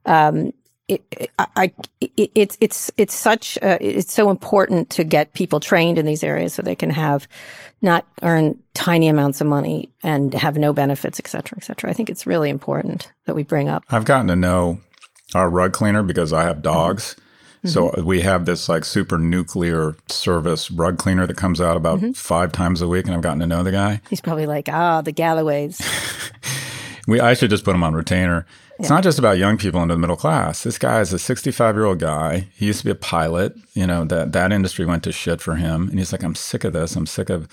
[0.06, 0.52] um,
[0.88, 5.98] it, I, it, it's it's it's such uh, it's so important to get people trained
[5.98, 7.26] in these areas so they can have
[7.82, 11.90] not earn tiny amounts of money and have no benefits, et cetera, et cetera.
[11.90, 13.82] I think it's really important that we bring up.
[13.90, 14.80] I've gotten to know
[15.34, 17.16] our rug cleaner because I have dogs.
[17.58, 17.68] Mm-hmm.
[17.68, 22.12] So we have this like super nuclear service rug cleaner that comes out about mm-hmm.
[22.12, 24.00] five times a week, and I've gotten to know the guy.
[24.08, 25.80] He's probably like, ah, the Galloways.
[27.08, 28.46] we I should just put him on retainer.
[28.78, 30.62] It's not just about young people into the middle class.
[30.62, 32.48] This guy is a 65 year old guy.
[32.54, 33.54] He used to be a pilot.
[33.72, 36.64] You know that that industry went to shit for him, and he's like, I'm sick
[36.64, 36.94] of this.
[36.94, 37.48] I'm sick of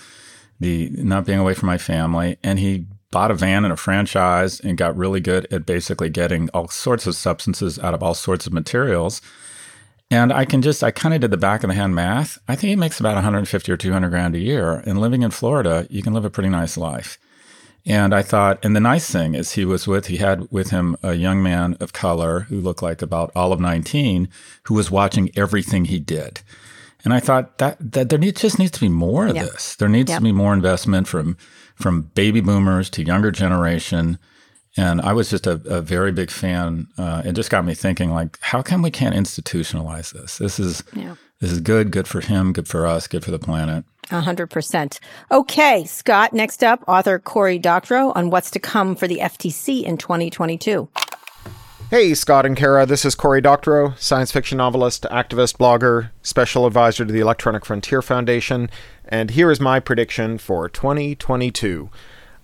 [0.60, 2.38] the not being away from my family.
[2.42, 6.48] And he bought a van and a franchise and got really good at basically getting
[6.50, 9.22] all sorts of substances out of all sorts of materials.
[10.14, 12.38] And I can just, I kind of did the back of the hand math.
[12.46, 14.74] I think he makes about 150 or 200 grand a year.
[14.86, 17.18] And living in Florida, you can live a pretty nice life.
[17.84, 20.96] And I thought, and the nice thing is he was with, he had with him
[21.02, 24.28] a young man of color who looked like about all of 19
[24.66, 26.42] who was watching everything he did.
[27.04, 29.46] And I thought that, that there need, just needs to be more of yep.
[29.50, 29.74] this.
[29.74, 30.20] There needs yep.
[30.20, 31.36] to be more investment from,
[31.74, 34.20] from baby boomers to younger generation.
[34.76, 36.88] And I was just a, a very big fan.
[36.98, 40.38] Uh, it just got me thinking, like, how come we can't institutionalize this?
[40.38, 41.14] This is yeah.
[41.40, 43.84] this is good, good for him, good for us, good for the planet.
[44.10, 44.98] A hundred percent.
[45.30, 46.32] Okay, Scott.
[46.32, 50.88] Next up, author Cory Doctorow on what's to come for the FTC in 2022.
[51.90, 57.04] Hey, Scott and Kara, this is Cory Doctorow, science fiction novelist, activist, blogger, special advisor
[57.04, 58.68] to the Electronic Frontier Foundation,
[59.04, 61.90] and here is my prediction for 2022.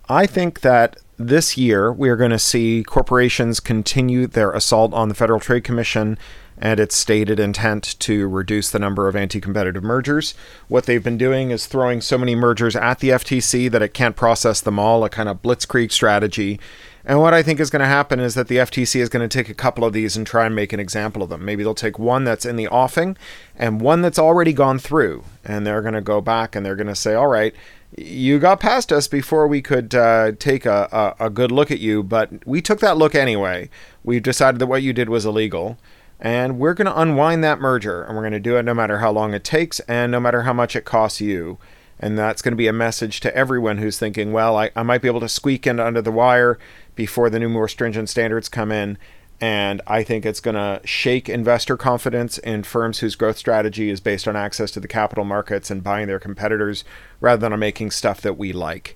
[0.07, 0.95] I think that
[1.27, 5.63] this year we are going to see corporations continue their assault on the Federal Trade
[5.63, 6.17] Commission
[6.57, 10.35] and its stated intent to reduce the number of anti competitive mergers.
[10.67, 14.15] What they've been doing is throwing so many mergers at the FTC that it can't
[14.15, 16.59] process them all, a kind of blitzkrieg strategy.
[17.03, 19.37] And what I think is going to happen is that the FTC is going to
[19.37, 21.43] take a couple of these and try and make an example of them.
[21.43, 23.17] Maybe they'll take one that's in the offing
[23.57, 25.23] and one that's already gone through.
[25.43, 27.55] And they're going to go back and they're going to say, all right,
[27.97, 31.79] you got past us before we could uh, take a, a, a good look at
[31.79, 33.69] you, but we took that look anyway.
[34.03, 35.77] We've decided that what you did was illegal.
[36.19, 38.99] And we're going to unwind that merger, and we're going to do it no matter
[38.99, 41.57] how long it takes and no matter how much it costs you.
[41.99, 45.01] And that's going to be a message to everyone who's thinking, well, I, I might
[45.01, 46.59] be able to squeak in under the wire
[46.95, 48.97] before the new, more stringent standards come in.
[49.41, 53.99] And I think it's going to shake investor confidence in firms whose growth strategy is
[53.99, 56.83] based on access to the capital markets and buying their competitors
[57.19, 58.95] rather than on making stuff that we like.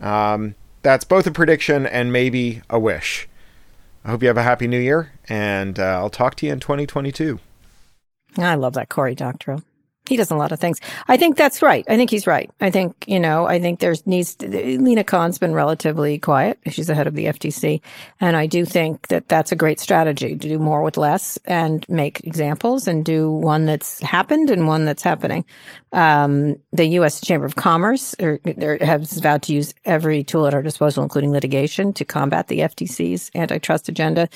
[0.00, 3.26] Um, that's both a prediction and maybe a wish.
[4.04, 6.60] I hope you have a happy new year, and uh, I'll talk to you in
[6.60, 7.40] 2022.
[8.38, 9.62] I love that Cory Doctorow.
[10.08, 10.80] He does a lot of things.
[11.08, 11.84] I think that's right.
[11.88, 12.50] I think he's right.
[12.60, 16.58] I think, you know, I think there's needs to, Lina Khan's been relatively quiet.
[16.68, 17.80] She's the head of the FTC.
[18.20, 21.86] And I do think that that's a great strategy to do more with less and
[21.88, 25.44] make examples and do one that's happened and one that's happening.
[25.92, 27.20] Um, the U.S.
[27.20, 28.38] Chamber of Commerce er,
[28.80, 33.30] has vowed to use every tool at our disposal, including litigation, to combat the FTC's
[33.34, 34.28] antitrust agenda.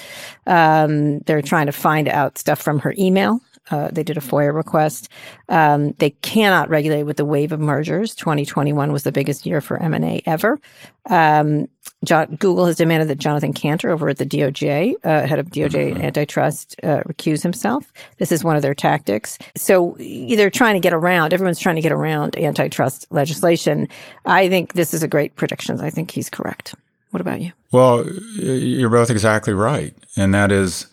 [0.46, 4.54] Um, they're trying to find out stuff from her email uh, they did a FOIA
[4.54, 5.08] request.
[5.48, 8.14] Um, they cannot regulate with the wave of mergers.
[8.14, 10.60] 2021 was the biggest year for M&A ever.
[11.08, 11.68] Um,
[12.04, 15.92] John, Google has demanded that Jonathan Kanter over at the DOJ, uh, head of DOJ
[15.92, 16.02] mm-hmm.
[16.02, 17.92] antitrust, uh, recuse himself.
[18.18, 19.38] This is one of their tactics.
[19.54, 23.88] So they're trying to get around, everyone's trying to get around antitrust legislation.
[24.24, 25.80] I think this is a great prediction.
[25.80, 26.74] I think he's correct.
[27.10, 27.52] What about you?
[27.72, 28.06] Well,
[28.36, 29.94] you're both exactly right.
[30.16, 30.86] And that is,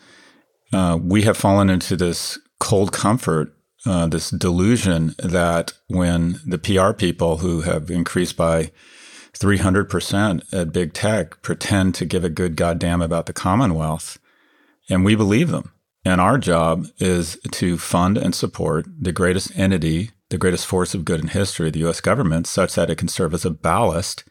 [0.72, 3.54] uh, we have fallen into this cold comfort,
[3.86, 8.70] uh, this delusion that when the PR people who have increased by
[9.38, 14.18] 300% at big tech pretend to give a good goddamn about the Commonwealth.
[14.90, 15.72] And we believe them.
[16.04, 21.04] And our job is to fund and support the greatest entity, the greatest force of
[21.04, 24.24] good in history, the US government, such that it can serve as a ballast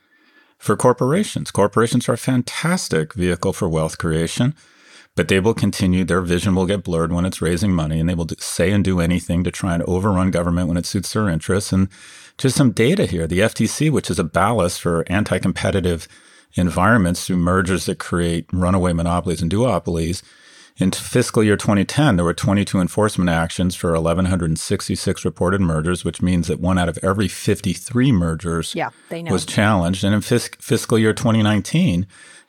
[0.58, 1.52] for corporations.
[1.52, 4.56] Corporations are a fantastic vehicle for wealth creation,
[5.18, 8.14] but they will continue, their vision will get blurred when it's raising money, and they
[8.14, 11.74] will say and do anything to try and overrun government when it suits their interests.
[11.74, 11.90] And
[12.38, 16.08] just some data here the FTC, which is a ballast for anti competitive
[16.54, 20.22] environments through mergers that create runaway monopolies and duopolies.
[20.80, 26.48] In fiscal year 2010, there were 22 enforcement actions for 1,166 reported mergers, which means
[26.48, 30.04] that one out of every 53 mergers Yeah, was challenged.
[30.04, 32.06] And in fis- fiscal year 2019,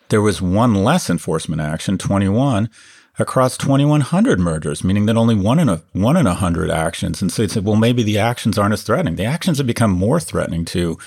[0.09, 2.71] there was one less enforcement action, 21,
[3.19, 7.21] across 2,100 mergers, meaning that only one in a one in a hundred actions.
[7.21, 9.17] And so they said, well, maybe the actions aren't as threatening.
[9.17, 10.99] The actions have become more threatening to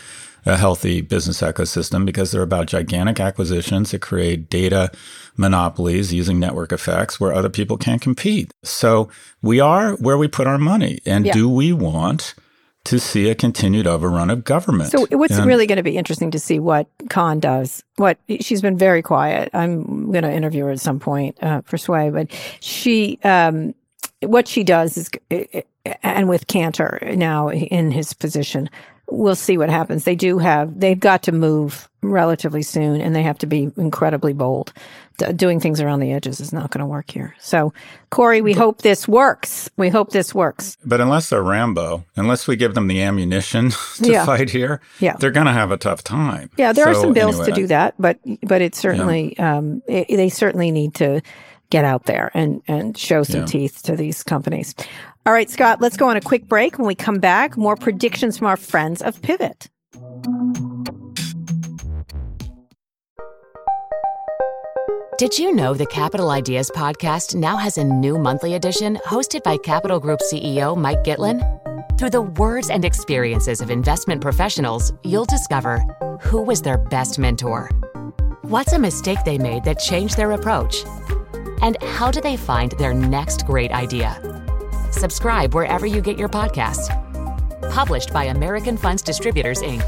[0.46, 4.92] a healthy business ecosystem because they're about gigantic acquisitions that create data
[5.38, 8.52] monopolies using network effects where other people can't compete.
[8.64, 9.10] So
[9.42, 11.00] we are where we put our money.
[11.06, 11.34] And Yeah.
[11.34, 12.34] do we want
[12.86, 14.92] to see a continued overrun of government?
[14.92, 17.84] So what's And- really going to be interesting to see what Khan does.
[17.98, 19.50] What she's been very quiet.
[19.54, 22.28] I'm going to interview her at some point uh, for Sway, but
[22.60, 23.76] she, um,
[24.22, 25.10] what she does is,
[26.04, 28.70] and with Kanter now in his position,
[29.10, 30.04] we'll see what happens.
[30.04, 34.34] They do have, they've got to move relatively soon, and they have to be incredibly
[34.34, 34.74] bold.
[35.18, 37.36] D- doing things around the edges is not going to work here.
[37.40, 37.74] So,
[38.10, 39.70] Corey, we hope this works.
[39.76, 40.78] We hope this works.
[40.86, 44.26] But unless they're Rambo, unless we give them the ammunition to Yeah.
[44.26, 45.16] fight here, Yeah.
[45.20, 46.50] they're going to have a tough time.
[46.58, 50.08] Yeah, there are some bills anyway, to do that, but but it's certainly um, it,
[50.08, 51.22] they certainly need to
[51.72, 53.46] get out there and and show some Yeah.
[53.48, 54.76] teeth to these companies.
[55.26, 56.78] All right, Scott, let's go on a quick break.
[56.78, 59.70] When we come back, more predictions from our friends of Pivot.
[65.18, 69.58] Did you know the Capital Ideas podcast now has a new monthly edition hosted by
[69.58, 71.40] Capital Group CEO Mike Gitlin?
[72.00, 75.78] Through the words and experiences of investment professionals, you'll discover
[76.22, 77.70] who was their best mentor,
[78.42, 80.84] what's a mistake they made that changed their approach,
[81.62, 84.20] and how do they find their next great idea.
[84.92, 86.90] Subscribe wherever you get your podcasts.
[87.72, 89.82] Published by American Funds Distributors, Inc.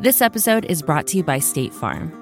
[0.00, 2.12] This episode is brought to you by State Farm.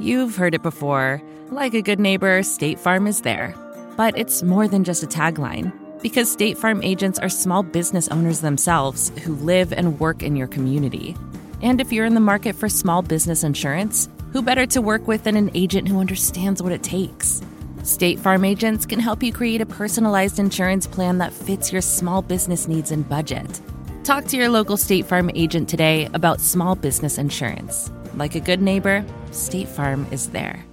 [0.00, 1.20] You've heard it before.
[1.50, 3.54] Like a good neighbor, State Farm is there.
[3.96, 8.40] But it's more than just a tagline, because State Farm agents are small business owners
[8.40, 11.16] themselves who live and work in your community.
[11.60, 15.24] And if you're in the market for small business insurance, who better to work with
[15.24, 17.42] than an agent who understands what it takes?
[17.82, 22.22] State Farm agents can help you create a personalized insurance plan that fits your small
[22.22, 23.60] business needs and budget.
[24.04, 27.90] Talk to your local State Farm agent today about small business insurance.
[28.14, 30.67] Like a good neighbor, State Farm is there.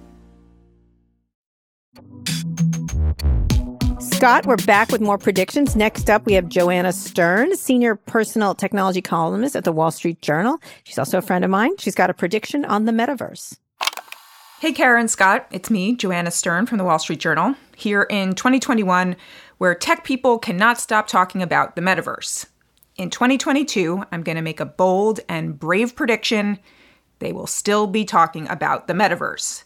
[4.16, 5.76] Scott, we're back with more predictions.
[5.76, 10.56] Next up, we have Joanna Stern, senior personal technology columnist at the Wall Street Journal.
[10.84, 11.76] She's also a friend of mine.
[11.76, 13.58] She's got a prediction on the metaverse.
[14.60, 15.46] Hey, Karen Scott.
[15.50, 19.16] It's me, Joanna Stern from the Wall Street Journal, here in 2021,
[19.58, 22.46] where tech people cannot stop talking about the metaverse.
[22.96, 26.58] In 2022, I'm going to make a bold and brave prediction.
[27.18, 29.64] They will still be talking about the metaverse.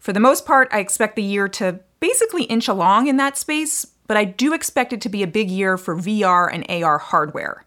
[0.00, 3.86] For the most part, I expect the year to basically inch along in that space,
[4.06, 7.64] but I do expect it to be a big year for VR and AR hardware.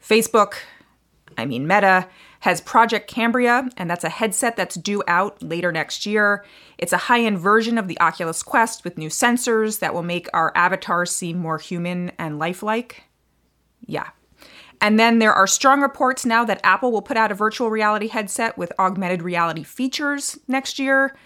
[0.00, 0.54] Facebook,
[1.36, 2.06] I mean Meta,
[2.40, 6.44] has Project Cambria, and that's a headset that's due out later next year.
[6.78, 10.28] It's a high end version of the Oculus Quest with new sensors that will make
[10.32, 13.02] our avatars seem more human and lifelike.
[13.84, 14.10] Yeah.
[14.80, 18.06] And then there are strong reports now that Apple will put out a virtual reality
[18.06, 21.16] headset with augmented reality features next year.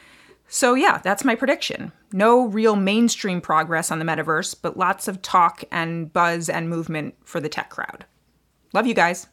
[0.49, 1.91] So, yeah, that's my prediction.
[2.13, 7.15] No real mainstream progress on the metaverse, but lots of talk and buzz and movement
[7.25, 8.05] for the tech crowd.
[8.73, 9.27] Love you guys.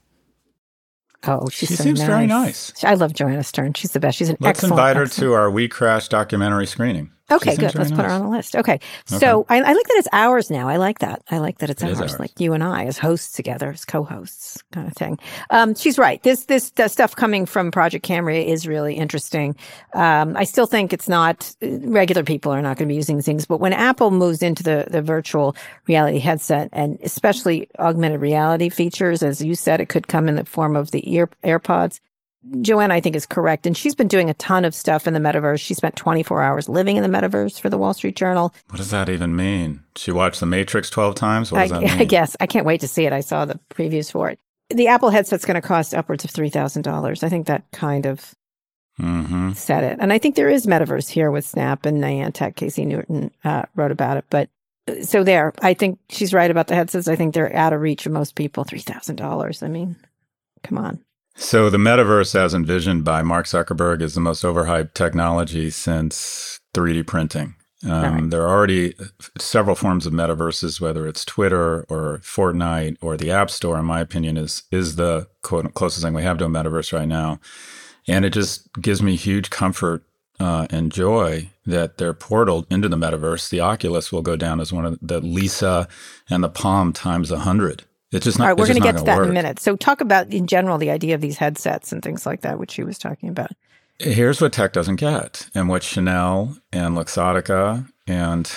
[1.25, 2.07] Oh, she's She so seems nice.
[2.07, 2.83] very nice.
[2.83, 3.73] I love Joanna Stern.
[3.75, 4.17] She's the best.
[4.17, 4.71] She's an Let's excellent.
[4.73, 7.11] invite her excellent- to our We Crash documentary screening.
[7.35, 7.75] Okay, good.
[7.75, 8.55] Let's put her on the list.
[8.55, 8.79] Okay.
[9.05, 10.67] So I, I like that it's ours now.
[10.69, 11.21] I like that.
[11.29, 12.19] I like that it's It ours, ours.
[12.19, 15.19] like you and I as hosts together, as co-hosts, kind of thing.
[15.49, 16.21] Um, she's right.
[16.23, 19.55] This this the stuff coming from Project Cambria is really interesting.
[19.93, 23.45] Um, I still think it's not regular people are not going to be using things,
[23.45, 25.55] but when Apple moves into the the virtual
[25.87, 30.45] reality headset and especially augmented reality features, as you said, it could come in the
[30.45, 31.99] form of the ear AirPods.
[32.61, 33.65] Joanne, I think, is correct.
[33.65, 35.59] And she's been doing a ton of stuff in the metaverse.
[35.61, 38.53] She spent 24 hours living in the metaverse for the Wall Street Journal.
[38.69, 39.81] What does that even mean?
[39.95, 41.51] She watched The Matrix 12 times?
[41.51, 41.89] What I, does that mean?
[42.01, 42.35] I guess.
[42.39, 43.13] I can't wait to see it.
[43.13, 44.39] I saw the previews for it.
[44.69, 47.23] the Apple headset's going to cost upwards of three thousand dollars.
[47.23, 48.33] I think that kind of
[49.01, 49.53] Mm-hmm.
[49.53, 52.55] said it, and I think there is metaverse here with Snap and Niantic.
[52.55, 54.49] Casey Newton uh, wrote about it, but
[54.87, 57.07] uh, so there, I think she's right about the headsets.
[57.07, 58.63] I think they're out of reach of most people.
[58.65, 59.63] Three thousand dollars.
[59.63, 59.95] I mean,
[60.61, 61.03] come on.
[61.35, 67.05] So the metaverse, as envisioned by Mark Zuckerberg, is the most overhyped technology since 3D
[67.07, 67.55] printing.
[67.85, 68.29] Um, Right.
[68.29, 68.93] There are already
[69.37, 73.77] several forms of metaverses, whether it's Twitter or Fortnite or the App Store.
[73.79, 77.07] In my opinion, is is the quote, closest thing we have to a metaverse right
[77.07, 77.39] now,
[78.07, 80.03] and it just gives me huge comfort
[80.39, 84.71] uh, and joy that they're portal into the metaverse, the Oculus, will go down as
[84.71, 85.87] one of the Lisa
[86.29, 87.83] and the Palm times a hundred.
[88.13, 88.45] It's just not.
[88.45, 89.25] All right, we're going to get to that work.
[89.25, 89.59] in a minute.
[89.59, 92.71] So, talk about in general the idea of these headsets and things like that, which
[92.71, 93.51] she was talking about.
[93.99, 98.51] Here's what tech doesn't get, and what Chanel and Luxottica, and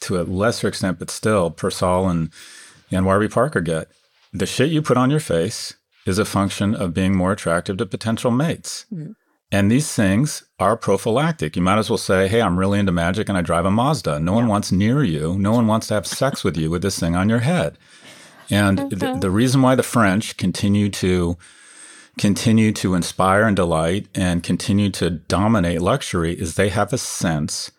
[0.00, 2.30] to a lesser extent, but still, Persol and
[2.90, 3.88] and Warby Parker get.
[4.32, 5.74] The shit you put on your face
[6.06, 8.86] is a function of being more attractive to potential mates.
[8.92, 9.12] Mm-hmm.
[9.50, 11.56] And these things are prophylactic.
[11.56, 14.18] You might as well say, hey, I'm really into magic and I drive a Mazda.
[14.18, 15.38] No one wants near you.
[15.38, 17.76] No one wants to have sex with you with this thing on your head.
[18.52, 19.20] And the, mm-hmm.
[19.20, 21.36] the reason why the French continue to
[22.18, 27.70] continue to inspire and delight and continue to dominate luxury is they have a sense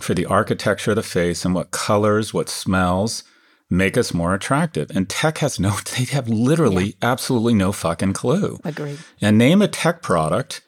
[0.00, 3.24] for the architecture of the face and what colors, what smells
[3.68, 4.90] make us more attractive.
[4.94, 8.60] And tech has no, they have literally absolutely no fucking clue.
[8.64, 8.98] Agreed.
[9.20, 10.62] And name a tech product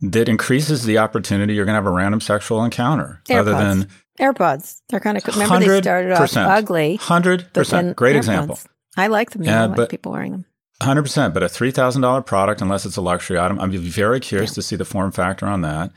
[0.00, 3.58] that increases the opportunity you're going to have a random sexual encounter other AirPods.
[3.58, 3.88] than
[4.20, 4.82] AirPods.
[4.88, 6.46] They're kind of remember they started off 100%.
[6.46, 6.96] ugly.
[6.96, 7.96] Hundred percent.
[7.96, 8.18] Great AirPods.
[8.18, 8.58] example.
[8.96, 9.42] I like them.
[9.42, 10.44] Yeah, Yeah, I like people wearing them.
[10.82, 14.20] Hundred percent, but a three thousand dollar product, unless it's a luxury item, I'm very
[14.20, 15.90] curious to see the form factor on that.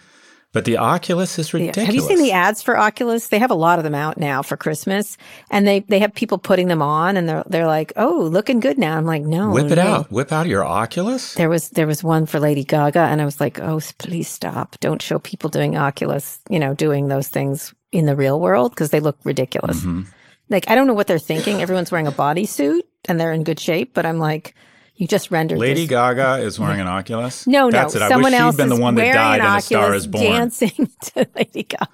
[0.51, 1.59] But the Oculus is Yeah.
[1.59, 1.85] ridiculous.
[1.85, 3.27] Have you seen the ads for Oculus?
[3.27, 5.15] They have a lot of them out now for Christmas,
[5.51, 8.79] and they they have people putting them on, and they're they're like, "Oh, looking good
[8.79, 9.81] now." I'm like, "No, Whip it no.
[9.83, 10.11] out.
[10.11, 11.35] Whip out your Oculus.
[11.35, 14.75] There was there was one for Lady Gaga, and I was like, "Oh, please stop!
[14.79, 18.89] Don't show people doing Oculus, you know, doing those things in the real world because
[18.89, 20.03] they look ridiculous." Mm-hmm.
[20.49, 21.61] Like, I don't know what they're thinking.
[21.61, 24.55] Everyone's wearing a bodysuit and they're in good shape, but I'm like,
[24.95, 25.89] you just rendered Lady this.
[25.91, 27.47] Gaga is wearing an Oculus.
[27.47, 28.03] No, That's no, it.
[28.03, 30.01] I someone wish else she'd been the one that died an and a Star Oculus
[30.01, 30.23] is Born.
[30.25, 31.87] dancing to Lady Gaga.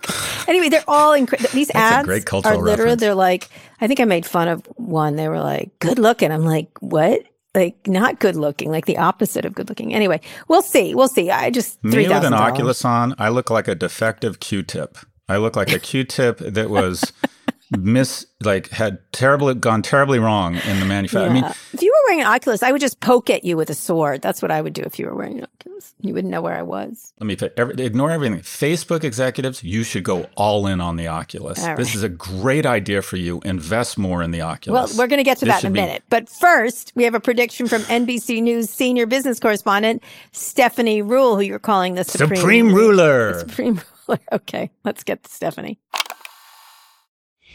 [0.47, 1.51] Anyway, they're all incredible.
[1.53, 2.95] These That's ads great cultural are literally.
[2.95, 3.47] They're like,
[3.79, 5.17] I think I made fun of one.
[5.17, 7.21] They were like, "Good looking." I'm like, "What?"
[7.53, 9.93] Like not good looking, like the opposite of good looking.
[9.93, 10.95] Anyway, we'll see.
[10.95, 11.29] We'll see.
[11.29, 12.39] I just Me three with thousand an.
[12.39, 14.97] Oculus on, I look like a defective Q-tip.
[15.29, 17.13] I look like a Q-tip that was
[17.71, 21.31] miss, like had terribly gone terribly wrong in the manufacturing.
[21.31, 21.43] I mean,
[21.73, 24.21] if you were wearing an Oculus, I would just poke at you with a sword.
[24.21, 25.93] That's what I would do if you were wearing an Oculus.
[26.01, 27.13] You wouldn't know where I was.
[27.19, 28.39] let me every, ignore everything.
[28.39, 31.59] Facebook executives, you should go all in on the Oculus.
[31.59, 31.77] Right.
[31.77, 33.41] This is a great idea for you.
[33.45, 34.91] Invest more in the Oculus.
[34.91, 36.03] Well, we're going to get to This that in a be- minute.
[36.09, 41.41] But first, we have a prediction from NBC News senior business correspondent Stephanie Ruhle, who
[41.41, 43.39] you're calling the Supreme, Supreme ruler.
[43.39, 43.81] Supreme Ruler.
[44.31, 45.79] Okay, let's get to Stephanie.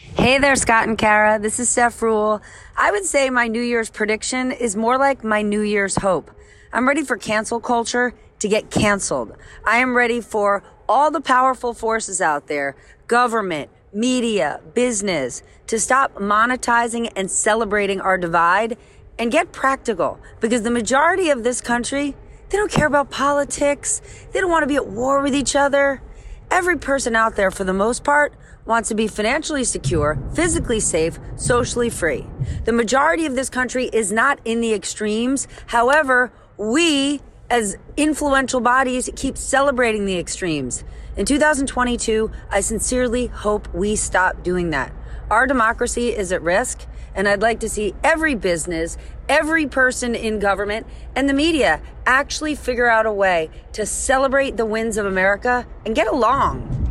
[0.03, 1.39] Hey there, Scott and Kara.
[1.39, 2.41] This is Steph Ruhle.
[2.75, 6.31] I would say my New Year's prediction is more like my New Year's hope.
[6.73, 9.33] I'm ready for cancel culture to get canceled.
[9.63, 12.75] I am ready for all the powerful forces out there,
[13.07, 18.77] government, media, business, to stop monetizing and celebrating our divide
[19.17, 22.15] and get practical because the majority of this country,
[22.49, 24.01] they don't care about politics.
[24.33, 26.01] They don't want to be at war with each other.
[26.49, 28.33] Every person out there, for the most part,
[28.65, 32.25] wants to be financially secure, physically safe, socially free.
[32.65, 35.47] The majority of this country is not in the extremes.
[35.67, 40.83] However, we, as influential bodies, keep celebrating the extremes.
[41.17, 44.93] In 2022, I sincerely hope we stop doing that.
[45.29, 46.85] Our democracy is at risk,
[47.15, 48.97] and I'd like to see every business,
[49.27, 54.65] every person in government, and the media actually figure out a way to celebrate the
[54.65, 56.90] wins of America and get along.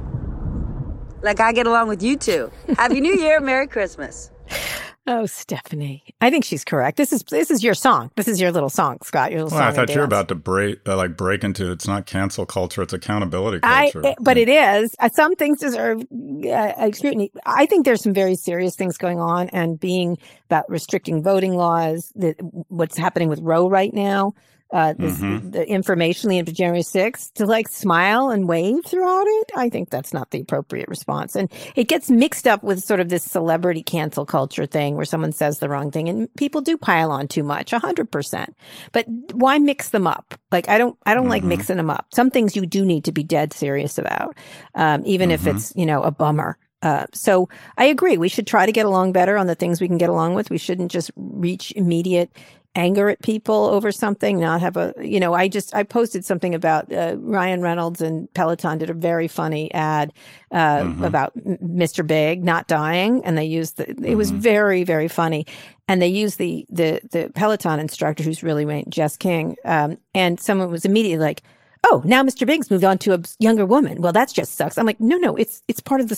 [1.23, 2.51] Like I get along with you two.
[2.77, 4.31] Happy New Year, Merry Christmas.
[5.07, 6.97] Oh, Stephanie, I think she's correct.
[6.97, 8.13] This is this is your song.
[8.17, 9.33] This is your little song, Scott.
[9.33, 11.73] Your little Well, I thought you were about to break, uh, like break into.
[11.73, 14.09] It's not cancel culture; it's accountability I, culture.
[14.09, 14.95] eh, but it is.
[15.01, 17.33] Uh, Some things deserve uh, scrutiny.
[17.45, 20.17] I think there's some very serious things going on, and being
[20.47, 22.13] about restricting voting laws.
[22.15, 22.35] The,
[22.69, 24.35] what's happening with Roe right now.
[24.73, 25.51] Uh, this, Mhm.
[25.53, 29.51] The information leading up to January 6th to like smile and wave throughout it.
[29.57, 31.35] I think that's not the appropriate response.
[31.35, 35.33] And it gets mixed up with sort of this celebrity cancel culture thing where someone
[35.33, 38.55] says the wrong thing and people do pile on too much, a hundred percent.
[38.93, 40.35] But why mix them up?
[40.53, 41.49] Like I don't, I don't like Mhm.
[41.49, 42.07] mixing them up.
[42.15, 44.37] Some things you do need to be dead serious about,
[44.77, 45.55] um, even if Mhm.
[45.57, 46.57] it's you know a bummer.
[46.83, 47.47] Uh, so
[47.77, 48.17] I agree.
[48.17, 50.49] We should try to get along better on the things we can get along with.
[50.49, 52.31] We shouldn't just reach immediate
[52.75, 56.55] anger at people over something, not have a, you know, I just, I posted something
[56.55, 60.13] about uh, Ryan Reynolds and Peloton did a very funny ad
[60.53, 61.05] uh, mm-hmm.
[61.05, 62.07] about Mr.
[62.07, 63.25] Big not dying.
[63.25, 64.17] And they used the, it mm-hmm.
[64.17, 65.47] was very, very funny.
[65.89, 69.57] And they used the, the, the Peloton instructor who's really Jess King.
[69.65, 71.43] Um, and someone was immediately like,
[71.85, 72.47] oh, now Mr.
[72.47, 74.01] Biggs moved on to a younger woman.
[74.01, 74.79] Well, that just sucks.
[74.79, 76.15] I'm like, no, no, it's it's part of the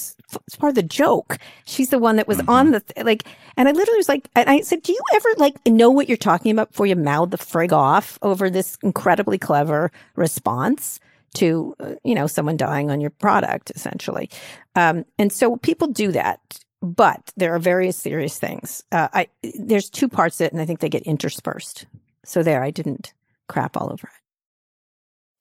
[0.47, 1.39] it's part of the joke.
[1.67, 2.51] She's the one that was mm-hmm.
[2.51, 3.25] on the th- like,
[3.57, 6.17] and I literally was like, and I said, do you ever like know what you're
[6.17, 11.01] talking about before you mouth the frig off over this incredibly clever response?
[11.37, 14.29] To uh, you know someone dying on your product essentially,
[14.77, 18.85] um, and so people do that but there are various serious things.
[18.93, 21.87] Uh, I there's two parts of it, and I think they get interspersed.
[22.25, 23.15] So there, I didn't
[23.49, 24.22] crap all over it.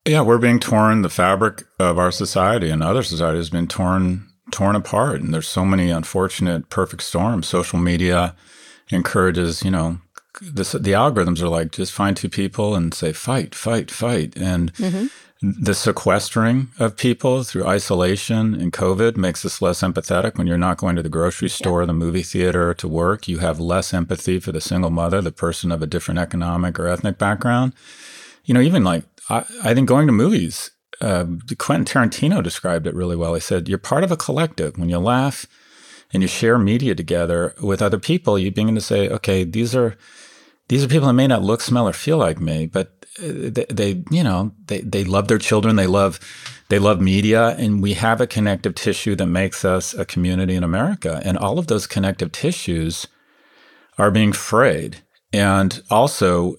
[0.05, 1.03] Yeah, we're being torn.
[1.03, 5.47] The fabric of our society and other society has been torn torn apart, and there's
[5.47, 7.47] so many unfortunate perfect storms.
[7.47, 8.35] Social media
[8.89, 9.99] encourages, you know,
[10.41, 14.73] this, the algorithms are like just find two people and say fight, fight, fight, and
[14.73, 15.05] mm-hmm.
[15.41, 20.37] the sequestering of people through isolation and COVID makes us less empathetic.
[20.37, 21.87] When you're not going to the grocery store, yeah.
[21.87, 25.71] the movie theater, to work, you have less empathy for the single mother, the person
[25.71, 27.73] of a different economic or ethnic background.
[28.43, 31.25] You know, even like I, I think going to movies, uh,
[31.57, 33.33] Quentin Tarantino described it really well.
[33.33, 34.77] He said, You're part of a collective.
[34.77, 35.45] When you laugh
[36.13, 39.95] and you share media together with other people, you begin to say, Okay, these are.
[40.67, 43.65] These are people that may not look, smell, or feel like me, but uh, they,
[43.69, 45.75] they, you know, they, they love their children.
[45.75, 46.17] They love,
[46.69, 50.63] they love media, and we have a connective tissue that makes us a community in
[50.63, 51.19] America.
[51.25, 53.05] And all of those connective tissues
[53.97, 55.01] are being frayed.
[55.33, 56.55] And also,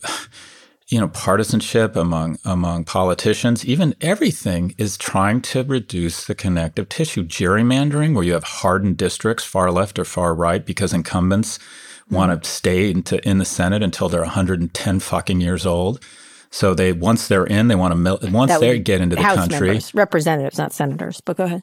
[0.93, 3.64] you know partisanship among among politicians.
[3.64, 7.24] Even everything is trying to reduce the connective tissue.
[7.24, 12.14] Gerrymandering where you have hardened districts far left or far right because incumbents mm-hmm.
[12.14, 16.05] want to stay into, in the senate until they're 110 fucking years old.
[16.51, 19.68] So they once they're in they want to once they get into the House country
[19.68, 21.62] members, representatives not senators but go ahead.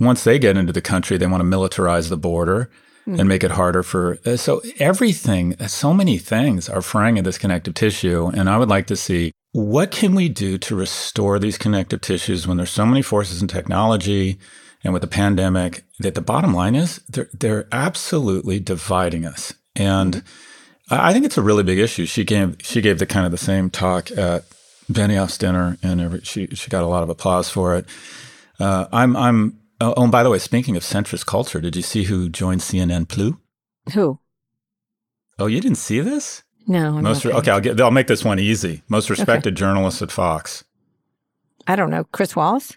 [0.00, 2.70] Once they get into the country they want to militarize the border
[3.08, 3.20] mm-hmm.
[3.20, 4.18] and make it harder for.
[4.26, 8.30] Uh, so everything, so many things are fraying at this connective tissue.
[8.34, 12.46] And I would like to see what can we do to restore these connective tissues
[12.46, 14.38] when there's so many forces in technology
[14.84, 19.54] and with the pandemic that the bottom line is they're, they're absolutely dividing us.
[19.74, 20.26] And mm-hmm.
[20.90, 22.06] I think it's a really big issue.
[22.06, 24.44] She gave she gave the kind of the same talk at
[24.90, 27.84] Benioff's dinner, and she she got a lot of applause for it.
[28.58, 31.82] Uh, I'm I'm Oh, oh, and by the way, speaking of centrist culture, did you
[31.82, 33.38] see who joined CNN Plus?
[33.94, 34.18] Who?
[35.38, 36.42] Oh, you didn't see this?
[36.66, 36.96] No.
[36.96, 37.80] I'm Most re- okay, I'll get.
[37.80, 38.82] I'll make this one easy.
[38.88, 39.60] Most respected okay.
[39.60, 40.64] journalist at Fox.
[41.66, 42.04] I don't know.
[42.12, 42.76] Chris Wallace.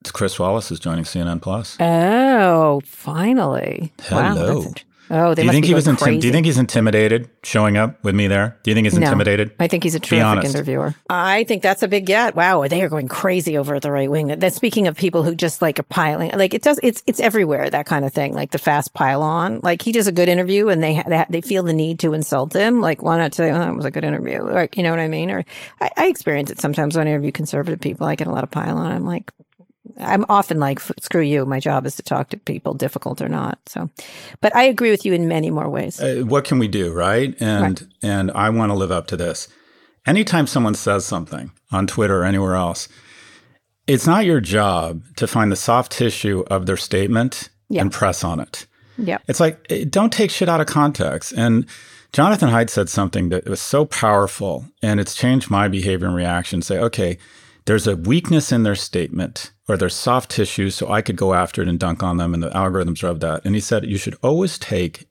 [0.00, 1.76] It's Chris Wallace is joining CNN Plus.
[1.80, 3.92] Oh, finally!
[4.02, 4.60] Hello.
[4.60, 4.72] Wow,
[5.10, 8.02] Oh, they do you think he was intim- Do you think he's intimidated showing up
[8.02, 8.58] with me there?
[8.62, 9.48] Do you think he's intimidated?
[9.48, 9.56] no, intimidated?
[9.60, 10.94] I think he's a terrific interviewer.
[11.08, 12.34] I think that's a big get.
[12.34, 14.28] Wow, they are going crazy over at the right wing.
[14.28, 17.70] That speaking of people who just like are piling, like it does, it's it's everywhere
[17.70, 18.34] that kind of thing.
[18.34, 19.60] Like the fast pile on.
[19.62, 22.52] Like he does a good interview and they they, they feel the need to insult
[22.52, 22.80] him.
[22.80, 24.42] Like why not say, oh, that was a good interview?
[24.42, 25.30] Like you know what I mean?
[25.30, 25.44] Or
[25.80, 28.06] I, I experience it sometimes when I interview conservative people.
[28.06, 28.90] I get a lot of pile on.
[28.92, 29.30] I'm like,
[29.98, 31.46] I'm often like, screw you.
[31.46, 33.58] My job is to talk to people, difficult or not.
[33.66, 33.90] So,
[34.40, 36.00] but I agree with you in many more ways.
[36.00, 37.34] Uh, what can we do, right?
[37.40, 37.90] And right.
[38.02, 39.48] and I want to live up to this.
[40.06, 42.88] Anytime someone says something on Twitter or anywhere else,
[43.86, 48.38] it's not your job to find the soft tissue of their statement and press on
[48.40, 48.66] it.
[48.98, 51.32] Yeah, it's like eh, don't take shit out of context.
[51.32, 51.66] And
[52.12, 56.62] Jonathan Haidt said something that was so powerful, and it's changed my behavior and reaction.
[56.62, 57.18] Say, okay
[57.66, 61.60] there's a weakness in their statement or their soft tissue, so I could go after
[61.62, 63.44] it and dunk on them, and the algorithms of that.
[63.44, 65.06] And he said you should always take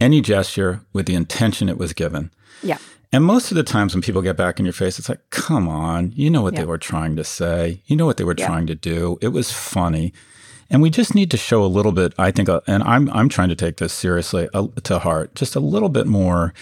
[0.00, 2.30] any gesture with the intention it was given.
[2.62, 2.78] Yeah.
[3.12, 5.68] And most of the times when people get back in your face, it's like, come
[5.68, 6.60] on, you know what yeah.
[6.60, 7.80] they were trying to say.
[7.86, 8.46] You know what they were yeah.
[8.46, 9.16] trying to do.
[9.22, 10.12] It was funny.
[10.68, 13.28] And we just need to show a little bit, I think, uh, and I'm, I'm
[13.28, 16.52] trying to take this seriously uh, to heart, just a little bit more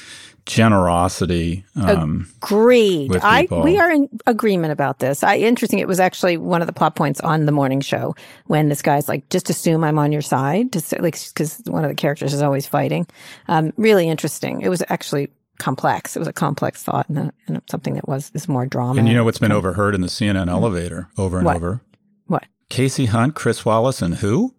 [0.47, 1.65] generosity.
[1.77, 3.17] Um, Agreed.
[3.23, 5.23] I we are in agreement about this.
[5.23, 5.79] I interesting.
[5.79, 8.15] It was actually one of the plot points on the morning show
[8.47, 11.89] when this guy's like, just assume I'm on your side, just like because one of
[11.89, 13.07] the characters is always fighting.
[13.49, 14.61] Um, really interesting.
[14.61, 15.29] It was actually
[15.59, 16.17] complex.
[16.17, 18.99] It was a complex thought and, a, and something that was is more drama.
[18.99, 21.57] And you know what's been overheard in the CNN elevator over and what?
[21.57, 21.81] over?
[22.27, 22.45] What?
[22.71, 24.55] Kasie Hunt, Chris Wallace, and who?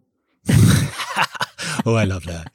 [1.92, 2.52] oh, I love that.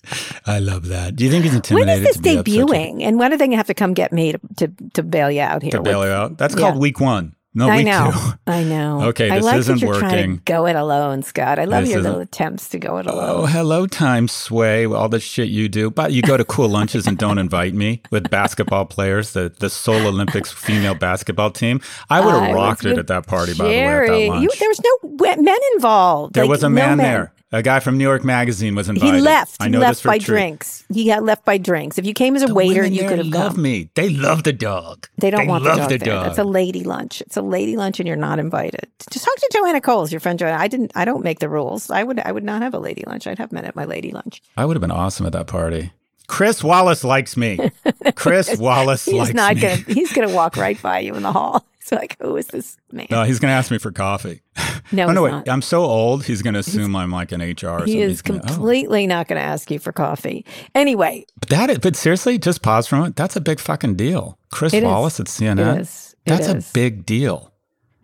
[0.46, 1.16] I love that.
[1.16, 2.02] Do you think he's intimidated?
[2.04, 3.02] When is this debuting?
[3.02, 5.30] And when are they going to have to come get me to, to, to bail
[5.30, 5.72] you out here?
[5.72, 6.38] To bail you out?
[6.38, 6.80] That's called yeah.
[6.80, 7.34] week one.
[7.52, 8.12] No, I know.
[8.14, 8.32] too.
[8.46, 9.02] I know.
[9.08, 10.36] Okay, I this like isn't that you're trying working.
[10.36, 11.58] to go it alone, Scott.
[11.58, 13.40] I love This your isn't- little attempts to go it oh, alone.
[13.40, 15.90] Oh, hello, time Sway, all the shit you do.
[15.90, 19.68] But you go to cool lunches and don't invite me with basketball players, the, the
[19.68, 21.80] Seoul Olympics female basketball team.
[22.08, 24.42] I would have rocked it at that party, by the way, at that lunch.
[24.44, 26.34] You, there was no men involved.
[26.34, 26.98] there Like, was a man men.
[26.98, 27.32] there.
[27.52, 29.14] A guy from New York Magazine was invited.
[29.16, 29.56] He left.
[29.60, 30.84] I He know left this for by drinks.
[30.92, 31.98] He got left by drinks.
[31.98, 33.62] If you came as a The waiter, you could have love come.
[33.62, 33.88] me.
[33.94, 35.08] They love the dog.
[35.18, 36.14] They don't they want love the dog the there.
[36.14, 36.26] dog.
[36.26, 37.20] That's a lady lunch.
[37.22, 38.86] It's a lady lunch, and you're not invited.
[39.10, 40.58] Just talk to Joanna Coles, your friend Joanna.
[40.58, 40.92] I didn't.
[40.94, 41.90] I don't make the rules.
[41.90, 42.20] I would.
[42.20, 43.26] I would not have a lady lunch.
[43.26, 44.40] I'd have men at my lady lunch.
[44.56, 45.92] I would have been awesome at that party.
[46.28, 47.58] Chris Wallace likes me.
[48.14, 49.62] Chris Wallace He's likes not me.
[49.62, 49.76] gonna.
[49.88, 51.66] He's gonna walk right by you in the hall.
[51.90, 53.06] It's like, who is this man?
[53.10, 54.42] No, he's going to ask me for coffee.
[54.92, 55.30] No, oh, no, wait.
[55.30, 55.48] not.
[55.48, 57.84] I'm so old, he's going to assume I'm like an HR or.
[57.84, 58.46] He is He's gonna- oh.
[58.48, 60.44] completely not going to ask you for coffee.
[60.74, 63.14] Anyway, But that, is- but seriously, just pause for a moment.
[63.14, 64.36] That's a big fucking deal.
[64.50, 64.84] Chris It is.
[64.84, 65.76] Wallace at CNN.
[65.76, 66.16] It is.
[66.26, 66.70] It That's is.
[66.70, 67.52] a big deal.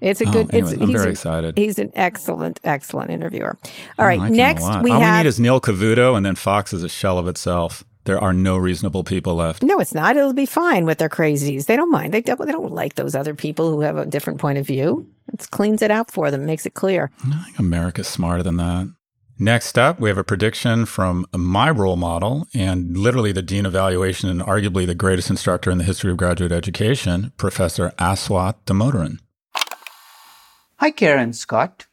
[0.00, 0.54] it's a Oh, good.
[0.54, 1.58] it's, I'm he's very a- excited.
[1.58, 3.58] He's an excellent, excellent interviewer.
[3.98, 5.14] All right, like next we All have.
[5.16, 7.82] we need is Neil Cavuto, and then Fox is a shell of itself.
[8.06, 9.62] There are no reasonable people left.
[9.62, 10.16] no, it's not.
[10.16, 11.66] It'll be fine with their crazies.
[11.66, 12.14] They don't mind.
[12.14, 15.08] They don't, they don't like those other people who have a different point of view.
[15.32, 17.10] It cleans it out for them, makes it clear.
[17.24, 18.88] I think America's smarter than that.
[19.38, 23.74] Next up, we have a prediction from my role model and literally the dean of
[23.74, 29.18] evaluation and arguably the greatest instructor in the history of graduate education, Professor Aswath Damodaran.
[30.76, 31.86] Hi, Karen Scott.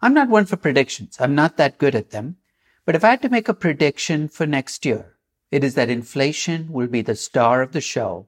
[0.00, 1.16] I'm not one for predictions.
[1.20, 2.36] I'm not that good at them.
[2.84, 5.17] But if I had to make a prediction for next year,
[5.50, 8.26] it is that inflation will be the star of the show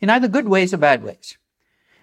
[0.00, 1.36] in either good ways or bad ways.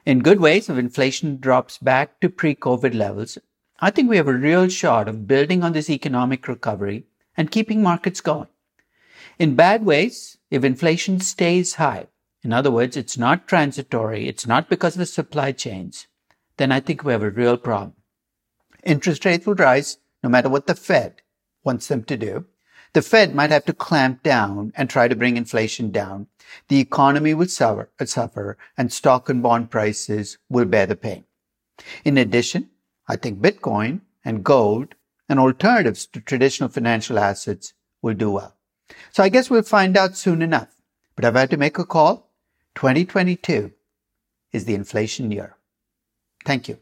[0.05, 3.37] In good ways, if inflation drops back to pre COVID levels,
[3.79, 7.05] I think we have a real shot of building on this economic recovery
[7.35, 8.47] and keeping markets going.
[9.37, 12.07] In bad ways, if inflation stays high,
[12.43, 16.07] in other words, it's not transitory, it's not because of the supply chains,
[16.57, 17.93] then I think we have a real problem.
[18.83, 21.21] Interest rates will rise no matter what the Fed
[21.63, 22.45] wants them to do.
[22.97, 26.25] The Fed might have to clamp down and try to bring inflation down.
[26.67, 31.23] The economy will suffer, suffer and stock and bond prices will bear the pain.
[32.03, 32.71] In addition,
[33.07, 34.95] I think Bitcoin and gold
[35.29, 38.55] and alternatives to traditional financial assets will do well.
[39.11, 40.81] So I guess we'll find out soon enough.
[41.15, 42.31] But I've had to make a call,
[42.73, 43.73] 2022
[44.51, 45.55] is the inflation year.
[46.45, 46.79] Thank you.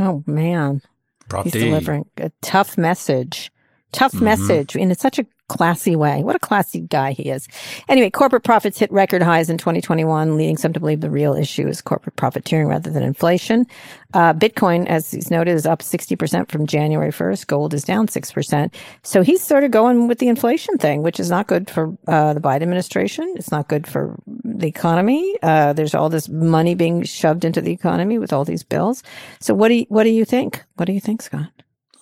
[0.00, 0.82] Oh man,
[1.28, 1.60] Prop he's D.
[1.60, 3.52] delivering a tough message.
[3.92, 4.24] Tough Mm-hmm.
[4.24, 6.22] message in such a classy way.
[6.22, 7.48] What a classy guy he is.
[7.88, 11.66] Anyway, corporate profits hit record highs in 2021, leading some to believe the real issue
[11.66, 13.66] is corporate profiteering rather than inflation.
[14.12, 17.46] Uh, Bitcoin, as he's noted, is up 60% from January 1st.
[17.46, 18.74] Gold is down 6%.
[19.04, 22.34] So he's sort of going with the inflation thing, which is not good for uh,
[22.34, 23.32] the Biden administration.
[23.36, 25.34] It's not good for the economy.
[25.42, 29.02] Uh, there's all this money being shoved into the economy with all these bills.
[29.40, 30.62] So what do you, what do you think?
[30.76, 31.48] What do you think, Scott?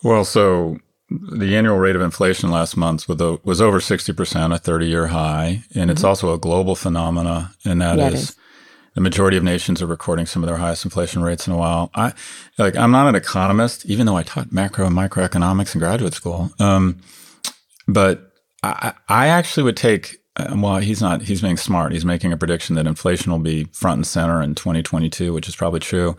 [0.03, 0.79] Well, so
[1.09, 5.63] the annual rate of inflation last month was, over 60%, a 30 year high.
[5.73, 7.99] And it's also a global phenomena, and that Mm-hmm.
[7.99, 8.35] Yeah, is is.
[8.95, 11.89] the majority of nations are recording some of their highest inflation rates in a while.
[11.95, 12.13] I
[12.57, 16.51] like I'm not an economist, even though I taught macro and microeconomics in graduate school.
[16.59, 16.99] Um,
[17.87, 18.33] but
[18.63, 20.17] I, I actually would take.
[20.35, 21.21] uh, Well, he's not.
[21.21, 21.93] He's being smart.
[21.93, 25.55] He's making a prediction that inflation will be front and center in 2022, which is
[25.55, 26.17] probably true.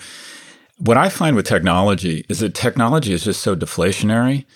[0.79, 4.47] What I find with technology is that technology is just so deflationary,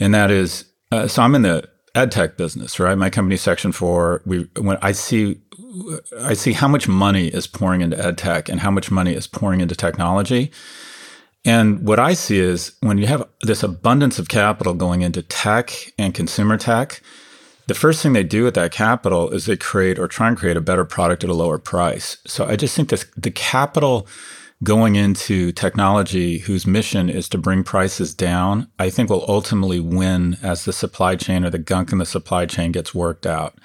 [0.00, 0.64] and that is.
[0.90, 2.96] Uh, so I'm in the ed tech business, right?
[2.96, 4.22] My company, Section Four.
[4.26, 5.40] We when I see
[6.20, 9.26] I see how much money is pouring into ed tech and how much money is
[9.26, 10.50] pouring into technology.
[11.44, 15.92] And what I see is when you have this abundance of capital going into tech
[15.98, 17.00] and consumer tech,
[17.68, 20.56] the first thing they do with that capital is they create or try and create
[20.56, 22.16] a better product at a lower price.
[22.26, 24.06] So I just think this the capital
[24.62, 30.36] going into technology whose mission is to bring prices down, I think will ultimately win
[30.42, 33.56] as the supply chain or the gunk in the supply chain gets worked out.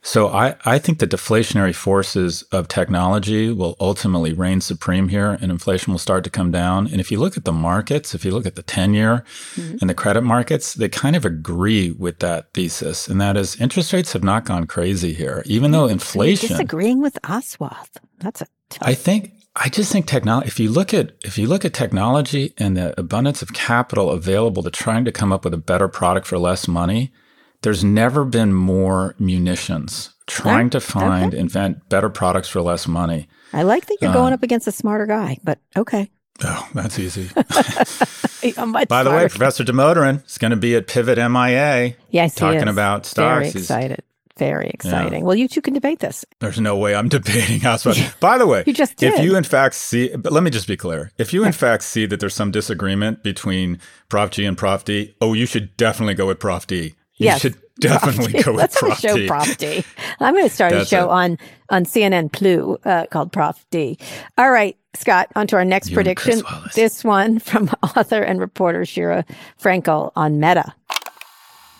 [0.00, 5.50] So I, I think the deflationary forces of technology will ultimately reign supreme here and
[5.50, 6.86] inflation will start to come down.
[6.86, 9.24] And if you look at the markets, if you look at the 10 year
[9.54, 9.78] mm-hmm.
[9.80, 13.08] and the credit markets, they kind of agree with that thesis.
[13.08, 16.50] And that is interest rates have not gone crazy here, even though inflation.
[16.50, 17.90] disagreeing with Aswath.
[18.20, 18.88] That's a tough.
[18.88, 20.46] I think I just think technology.
[20.46, 24.62] If you look at if you look at technology and the abundance of capital available
[24.62, 27.12] to trying to come up with a better product for less money,
[27.62, 33.28] there's never been more munitions trying to find invent better products for less money.
[33.52, 36.10] I like that you're going um, up against a smarter guy, but okay.
[36.44, 37.28] Oh, that's easy.
[37.34, 43.06] By the way, Professor Damodaran is going to be at Pivot MIA yes, talking about
[43.06, 43.16] stocks.
[43.16, 44.02] Very He's- excited.
[44.38, 45.24] Very exciting.
[45.24, 46.24] Well, you two can debate this.
[46.38, 47.84] There's no way I'm debating House.
[48.20, 50.76] By the way, You just if you in fact see, but let me just be
[50.76, 51.10] clear.
[51.18, 53.78] If you in fact see that there's some disagreement between
[54.08, 56.94] Prof G and Prof D, oh, you should definitely go with Prof D.
[57.16, 57.40] You Yes.
[57.40, 58.44] should definitely Prof.
[58.44, 59.26] go with Let's have a show D.
[59.26, 59.84] Prof D.
[60.20, 61.10] I'm going to start a show it.
[61.10, 63.98] on on CNN Plus uh, called Prof D.
[64.38, 65.28] All right, Scott.
[65.34, 66.42] On to our next You prediction.
[66.76, 69.24] This one from author and reporter Sheera
[69.60, 70.74] Frenkel on Meta.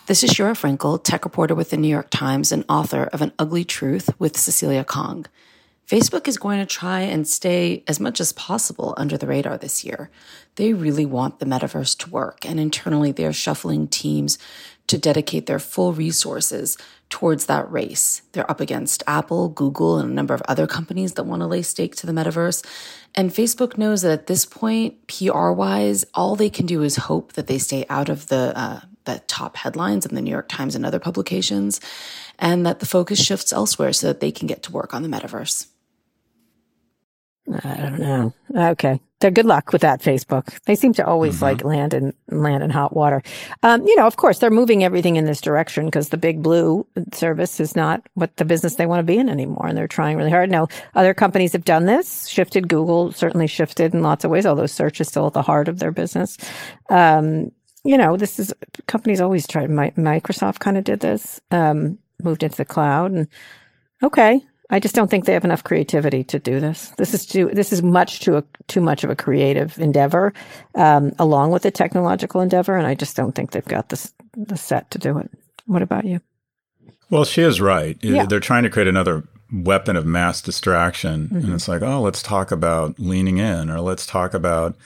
[0.09, 3.31] This is Sheera Frenkel, tech reporter with the New York Times and author of An
[3.39, 5.27] Ugly Truth with Cecilia Kang.
[5.87, 9.85] Facebook is going to try and stay as much as possible under the radar this
[9.85, 10.11] year.
[10.57, 14.39] They really want the metaverse to work, and internally they're shuffling teams
[14.87, 16.79] to dedicate their full resources
[17.11, 18.23] towards that race.
[18.33, 21.61] They're up against Apple, Google, and a number of other companies that want to lay
[21.61, 22.65] stake to the metaverse.
[23.15, 27.35] And Facebook knows that at this point, PR wise, all they can do is hope
[27.35, 30.75] that they stay out of the uh, the top headlines in the New York Times
[30.77, 31.81] and other publications,
[32.39, 35.09] and that the focus shifts elsewhere so that they can get to work on the
[35.09, 35.67] metaverse.
[37.65, 38.35] I don't know.
[38.55, 39.01] Okay.
[39.23, 40.63] So good luck with that, Facebook.
[40.65, 41.45] They seem to always Mm-hmm.
[41.45, 43.23] like land in land in hot water.
[43.63, 46.87] Um, you know, of course, they're moving everything in this direction because the big blue
[47.13, 50.17] service is not what the business they want to be in anymore, and they're trying
[50.19, 50.51] really hard.
[50.51, 52.29] Now, other companies have done this.
[52.29, 52.69] Shifted.
[52.69, 55.79] Google certainly shifted in lots of ways, although search is still at the heart of
[55.79, 56.37] their business.
[56.91, 57.51] Um,
[57.89, 58.53] you know, this is
[58.87, 59.67] companies always try.
[59.67, 63.29] Mi- Microsoft kind of did this, um, moved into the cloud, and
[64.03, 64.43] okay.
[64.71, 66.91] I just don't think they have enough creativity to do this.
[66.99, 67.49] This is too.
[67.51, 70.35] This is much too too much of a creative endeavor,
[70.75, 74.59] um, along with a technological endeavor, and I just don't think they've got this the
[74.59, 75.31] set to do it.
[75.65, 76.21] What about you?
[77.09, 77.97] Well, she is right.
[78.03, 78.27] Yeah.
[78.27, 81.29] They're trying to create another weapon of mass distraction.
[81.29, 81.37] Mm-hmm.
[81.37, 84.77] And it's like, oh, let's talk about leaning in or let's talk about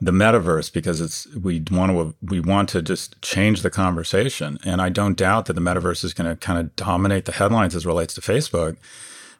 [0.00, 4.58] the metaverse because it's we want to we want to just change the conversation.
[4.64, 7.74] And I don't doubt that the metaverse is going to kind of dominate the headlines
[7.74, 8.76] as relates to Facebook.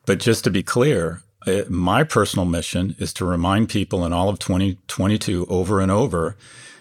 [0.04, 4.28] But just to be clear, uh, my personal mission is to remind people in all
[4.28, 6.36] of 2022 over and over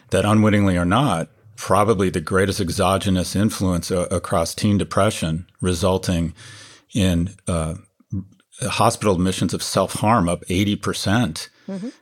[0.09, 6.33] that unwittingly or not, probably the greatest exogenous influence uh, across teen depression, resulting
[6.95, 7.75] in uh,
[8.61, 11.49] hospital admissions of self harm up 80%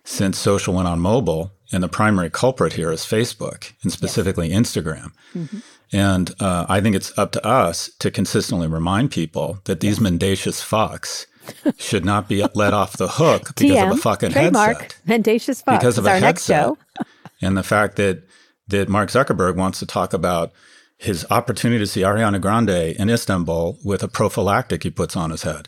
[0.03, 1.51] since social went on mobile.
[1.75, 5.11] And the primary culprit here is Facebook and specifically Instagram.
[5.91, 10.61] And uh, I think it's up to us to consistently remind people that these mendacious
[10.61, 11.25] fucks
[11.77, 15.77] should not be let off the hook because of a fucking trademark, headset mendacious fuck.
[15.77, 16.65] because of a our next headset.
[16.65, 16.77] show.
[17.41, 18.23] and the fact that
[18.69, 20.53] that Mark Zuckerberg wants to talk about
[20.97, 25.43] his opportunity to see Ariana Grande in Istanbul with a prophylactic he puts on his
[25.43, 25.67] head.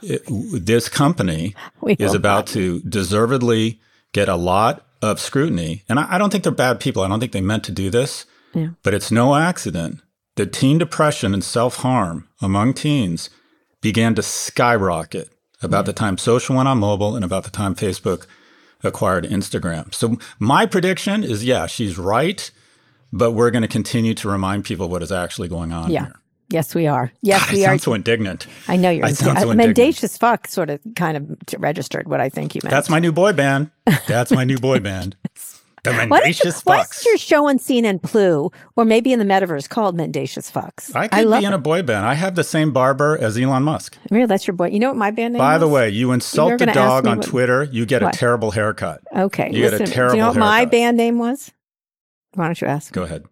[0.00, 0.22] It-
[0.64, 3.80] this company We is about to deservedly
[4.12, 5.84] get a lot of scrutiny.
[5.88, 7.02] And I, I don't think they're bad people.
[7.02, 8.26] I don't think they meant to do this.
[8.54, 8.70] Yeah.
[8.82, 10.00] But it's no accident
[10.36, 13.30] that teen depression and self harm among teens
[13.80, 15.30] began to skyrocket
[15.62, 18.26] about the time social went on mobile and about the time Facebook
[18.82, 19.92] acquired Instagram.
[19.94, 22.50] So my prediction is yeah, she's right,
[23.12, 26.04] but we're going to continue to remind people what is actually going on Yeah.
[26.06, 26.19] here.
[26.50, 27.12] Yes, we are.
[27.22, 27.68] Yes, God, I we are.
[27.68, 28.46] sound so indignant.
[28.68, 29.04] I know you're.
[29.06, 29.76] I sound so indignant.
[29.78, 32.70] mendacious fuck sort of kind of registered what I think you meant.
[32.72, 33.70] That's my new boy band.
[34.08, 35.16] That's my new boy band.
[35.82, 36.98] The Why you- Mendacious why Fucks.
[36.98, 40.94] is your show on CNN Plus or maybe in the metaverse called Mendacious Fucks?
[40.94, 42.04] I could love be in a boy band.
[42.04, 43.96] I have the same barber as Elon Musk.
[44.10, 44.66] Really, that's your boy.
[44.68, 45.46] You know what my band name is?
[45.46, 48.14] By the way, you insult the dog on what- Twitter, you get What?
[48.14, 49.00] a terrible haircut.
[49.16, 49.86] Okay, You get a listen.
[49.94, 51.50] terrible do you know what my band name was?
[52.34, 52.92] Why don't you ask?
[52.92, 53.24] Go ahead.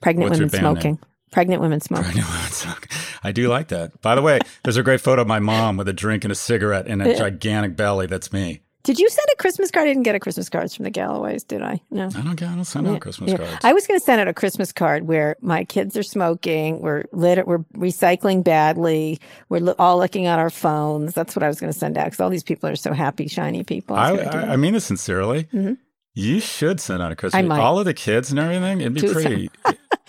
[0.00, 0.92] Pregnant What's women Smoking.
[0.92, 0.98] name?
[1.32, 2.06] Pregnant women smoke.
[2.06, 2.96] I know it's okay.
[3.24, 4.00] I do like that.
[4.02, 6.36] By the way, there's a great photo of my mom with a drink and a
[6.36, 8.06] cigarette and a gigantic belly.
[8.06, 8.60] That's me.
[8.84, 9.84] Did you send a Christmas card?
[9.86, 11.80] I didn't get a Christmas cards from the Galloways, did I?
[11.92, 12.06] No.
[12.06, 12.48] I don't get.
[12.48, 13.36] I don't send out Christmas Yeah.
[13.38, 13.64] cards.
[13.64, 17.04] I was going to send out a Christmas card where my kids are smoking, we're
[17.12, 21.14] lit, we're recycling badly, we're lo- all looking at our phones.
[21.14, 23.28] That's what I was going to send out because all these people are so happy,
[23.28, 23.94] shiny people.
[23.94, 24.52] I, was I.
[24.54, 25.44] I mean this sincerely.
[25.54, 25.78] Mhm.
[26.14, 27.38] You should send out a Christmas.
[27.38, 27.60] I might.
[27.60, 28.80] All of the kids and everything.
[28.82, 29.48] It'd be Do pretty.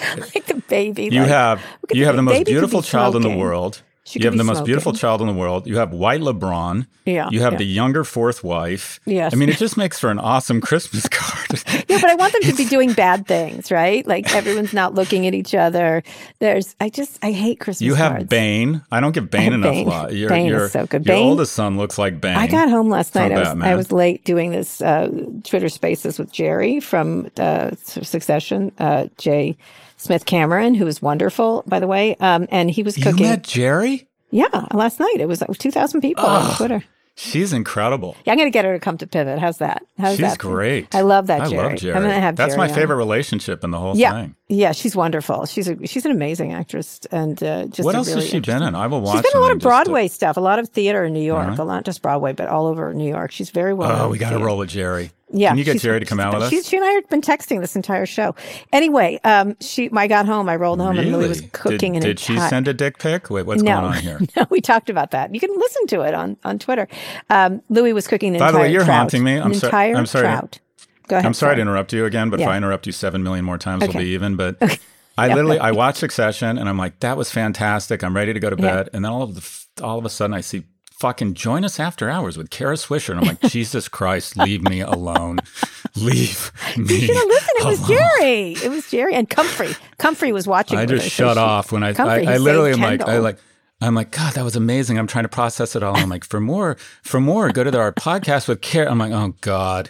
[0.18, 1.06] like the baby.
[1.12, 3.82] You like- have you the have the most beautiful be child in the world.
[4.06, 5.66] She you have the most beautiful child in the world.
[5.66, 6.88] You have white LeBron.
[7.06, 7.60] Yeah, You have yeah.
[7.60, 9.00] the younger fourth wife.
[9.06, 9.34] Yes.
[9.34, 11.64] I mean, it just makes for an awesome Christmas card.
[11.88, 14.06] Yeah, but I want them to be doing bad things, right?
[14.06, 16.04] Like everyone's not looking at each other.
[16.40, 18.28] There's, I just, I hate Christmas You have cards.
[18.28, 18.82] Bane.
[18.92, 19.88] I don't give Bane enough Bane.
[19.88, 20.12] love.
[20.12, 21.06] Your, Bane is so good.
[21.06, 22.36] Your Bane- oldest son looks like Bane.
[22.36, 23.32] I got home last night.
[23.32, 25.08] I was, I was late doing this uh,
[25.46, 29.56] Twitter Spaces with Jerry from uh, Succession, uh, Jay
[30.04, 32.16] Smith-Cameron, who was wonderful, by the way.
[32.20, 33.18] Um, and he was cooking.
[33.20, 34.08] You met Jerry?
[34.32, 36.84] yeah, last night it was like two thousand people on Twitter.
[37.16, 38.16] She's incredible.
[38.26, 39.38] Yeah, I'm going to get her to come to Pivot.
[39.38, 39.84] How's that?
[40.00, 40.40] How's She's that?
[40.40, 40.96] great.
[40.96, 41.94] I love that I love Jerry.
[41.96, 42.76] I'm going to have That's Jerry my on.
[42.76, 44.14] favorite relationship in the whole Yeah.
[44.14, 44.36] thing.
[44.50, 45.46] Yeah, she's wonderful.
[45.46, 48.62] She's a she's an amazing actress, and uh, just what else really has she been
[48.62, 48.76] in?
[48.76, 49.16] I will watch.
[49.24, 51.14] She's been a lot of something just to- Broadway stuff, a lot of theater in
[51.14, 51.64] New York, Uh-huh.
[51.64, 53.32] a lot not just Broadway, but all over New York.
[53.32, 54.04] She's very well.
[54.06, 55.12] Oh, we got to roll with Jerry.
[55.36, 56.68] Yeah, Can you get Jerry to come out with us?
[56.68, 58.36] She, and I have been texting this entire show.
[58.72, 62.20] Anyway, um, she I got home, I rolled home, and Louis was cooking Did, did
[62.20, 63.30] she entire- send a dick pic?
[63.32, 64.20] Wait, what's no, going on here?
[64.38, 65.34] no, we talked about that.
[65.34, 66.88] You can listen to it on on Twitter.
[67.32, 69.38] Um, Louis was cooking an By the way, you're trout, haunting me.
[69.40, 70.60] I'm sorry- I'm sorry trout.
[71.08, 71.26] Go ahead.
[71.26, 73.84] I'm sorry to interrupt you again, but if I interrupt you seven million more times,
[73.84, 73.92] Okay.
[73.94, 74.36] we'll be even.
[74.36, 74.58] But
[75.18, 75.36] I Yeah.
[75.36, 78.04] literally I watched Succession, and I'm like, that was fantastic.
[78.04, 78.76] I'm ready to go to Yeah.
[78.76, 80.64] bed, and then all of the all of a sudden I see
[81.00, 84.80] fucking join us after hours with Kara Swisher, and I'm like, Jesus Christ, leave me
[84.82, 85.40] alone,
[85.96, 86.84] leave me.
[86.96, 87.50] You should have listened.
[87.60, 88.00] It was alone.
[88.20, 88.52] Jerry.
[88.54, 89.76] It was Jerry and Comfrey.
[89.98, 90.78] Comfrey was watching.
[90.78, 92.80] I just her, so shut she- off when I I, Comfrey, he I literally am
[92.82, 93.38] like I like
[93.84, 94.98] I'm like God that was amazing.
[94.98, 95.96] I'm trying to process it all.
[95.98, 98.90] I'm like for more for more go to our podcast with Care.
[98.90, 99.90] I'm like oh God,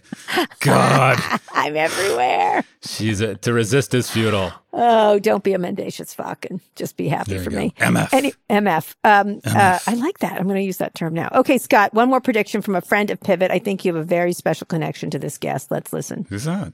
[0.60, 1.20] God,
[1.54, 2.64] I'm everywhere.
[2.84, 4.52] she's a, to resist is futile.
[4.76, 7.74] Oh, don't be a mendacious fuck and just be happy There for me.
[7.78, 8.10] MF.
[8.12, 8.96] Any, MF.
[9.04, 10.40] Um, Uh, I like that.
[10.40, 11.30] I'm going to use that term now.
[11.36, 13.52] Okay, Scott, one more prediction from a friend of Pivot.
[13.52, 15.70] I think you have a very special connection to this guest.
[15.70, 16.26] Let's listen.
[16.28, 16.74] Who's that?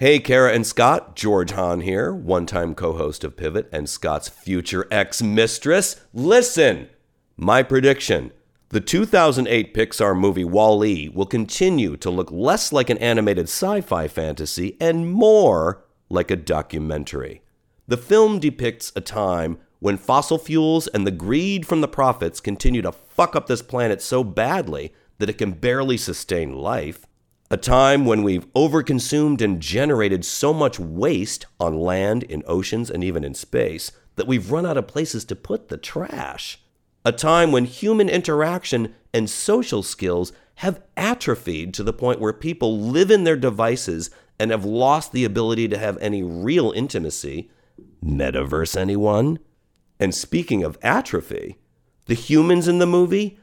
[0.00, 4.28] Hey, Kara and Scott, George Hahn here, one time co host of Pivot and Scott's
[4.28, 6.00] future ex mistress.
[6.14, 6.88] Listen,
[7.36, 8.32] my prediction
[8.68, 13.80] the 2008 Pixar movie Wall E will continue to look less like an animated sci
[13.80, 17.42] fi fantasy and more like a documentary.
[17.88, 22.82] The film depicts a time when fossil fuels and the greed from the profits continue
[22.82, 27.04] to fuck up this planet so badly that it can barely sustain life.
[27.50, 33.02] A time when we've overconsumed and generated so much waste on land, in oceans, and
[33.02, 36.60] even in space that we've run out of places to put the trash.
[37.06, 42.78] A time when human interaction and social skills have atrophied to the point where people
[42.78, 47.50] live in their devices and have lost the ability to have any real intimacy.
[48.04, 49.38] Metaverse, anyone?
[49.98, 51.56] And speaking of atrophy,
[52.04, 53.38] the humans in the movie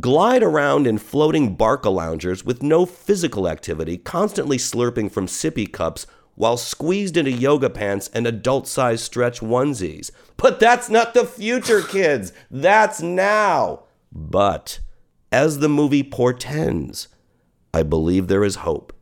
[0.00, 6.56] glide around in floating Barcaloungers with no physical activity, constantly slurping from sippy cups while
[6.56, 10.10] squeezed into yoga pants and adult sized stretch onesies.
[10.36, 12.32] But that's not the future, kids.
[12.50, 13.84] That's now.
[14.12, 14.80] But
[15.32, 17.08] as the movie portends,
[17.74, 18.92] I believe there is hope,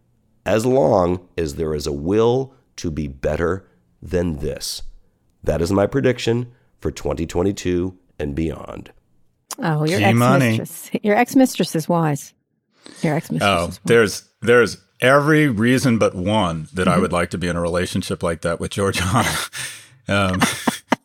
[0.45, 3.69] as long as there is a will to be better
[4.03, 4.83] than this.
[5.43, 8.93] That is my prediction for 2022 and beyond.
[9.59, 10.91] Oh, your ex mistress.
[11.03, 12.35] Your ex mistress is wise.
[13.03, 13.81] Your ex mistress Oh, is wise.
[13.85, 16.91] there's there's every reason but one that Mm-hmm.
[16.91, 19.25] I would like to be in a relationship like that with George Hahn.
[20.09, 20.41] um,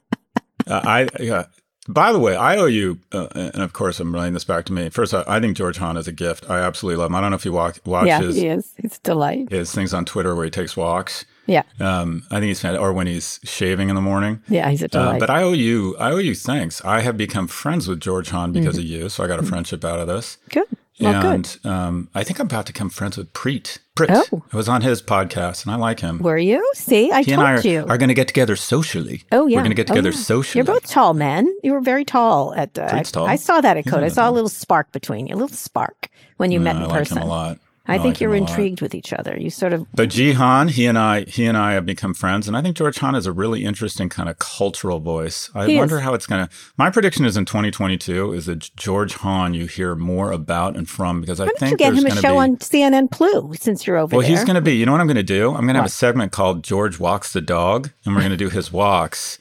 [0.67, 1.45] I yeah.
[1.87, 4.73] By the way, I owe you, uh, and of course, I'm relating this back to
[4.73, 4.89] me.
[4.89, 6.47] First, I, I think George Hahn is a gift.
[6.49, 7.15] I absolutely love him.
[7.15, 8.73] I don't know if you walk, watch Yeah, his, he is.
[8.77, 9.49] It's a delight.
[9.51, 11.25] his things on Twitter where he takes walks.
[11.47, 11.63] Yeah.
[11.79, 12.81] Um, I think he's fantastic.
[12.81, 14.41] Or when he's shaving in the morning.
[14.47, 15.19] Yeah, he's a Uh, delight.
[15.19, 16.81] but I owe you, I owe you thanks.
[16.85, 18.79] I have become friends with George Hahn because Mhm.
[18.79, 20.37] of you, so I got a friendship out of this.
[20.49, 20.67] Good.
[20.99, 21.31] Well, good.
[21.33, 23.79] and um, I think I'm about to become friends with Preet.
[23.97, 24.09] Preet.
[24.31, 24.43] Oh.
[24.53, 26.19] I was on his podcast, and I like him.
[26.19, 26.63] Were you?
[26.75, 27.85] See, I he told and I are, you.
[27.89, 29.23] are going to get together socially.
[29.31, 30.21] Oh yeah, we're going to get Oh, together yeah.
[30.23, 30.59] socially.
[30.59, 31.51] You're both tall men.
[31.63, 32.77] You were very tall at.
[32.77, 33.25] Uh, Preet's tall.
[33.25, 34.03] I saw that at Code.
[34.03, 36.83] I saw a little spark between you, a little spark when you No, met in
[36.83, 37.17] I like person.
[37.17, 37.57] him a lot.
[37.87, 38.49] I, think you're him a lot.
[38.49, 39.35] intrigued with each other.
[39.37, 39.85] You sort of.
[39.93, 42.99] But Jihan, he and I, he and I have become friends, and I think George
[42.99, 45.49] Hahn is a really interesting kind of cultural voice.
[45.55, 46.03] I He wonder is.
[46.03, 46.53] how it's going to.
[46.77, 51.21] My prediction is in 2022 is that George Hahn you hear more about and from
[51.21, 52.37] because I Why don't think you get him a show be.
[52.37, 54.17] on CNN Blue since you're over here.
[54.19, 54.37] well, there?
[54.37, 54.75] he's going to be.
[54.75, 55.49] You know what I'm going to do?
[55.49, 58.37] I'm going to have a segment called George Walks the Dog, and we're going to
[58.37, 59.39] do his walks.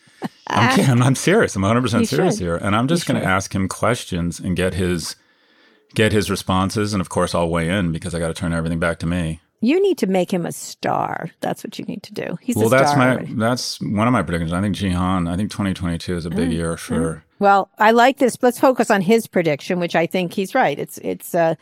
[0.48, 0.80] I'm.
[0.90, 1.54] I'm, I'm serious.
[1.56, 2.42] I'm 100 percent You serious should.
[2.44, 5.14] here, and I'm just going to ask him questions and get his
[5.94, 8.78] get his responses, and of course I'll weigh in because I got to turn everything
[8.78, 9.40] back to me.
[9.62, 11.30] You need to make him a star.
[11.40, 12.38] That's what you need to do.
[12.40, 13.34] He's well, a star that's my already.
[13.36, 14.52] that's one of my predictions.
[14.52, 15.28] I think Jihan.
[15.30, 17.24] I think 2022 is a big Mm, year for.
[17.38, 18.38] Well, I like this.
[18.42, 20.78] Let's focus on his prediction, which I think he's right.
[20.78, 21.54] It's it's uh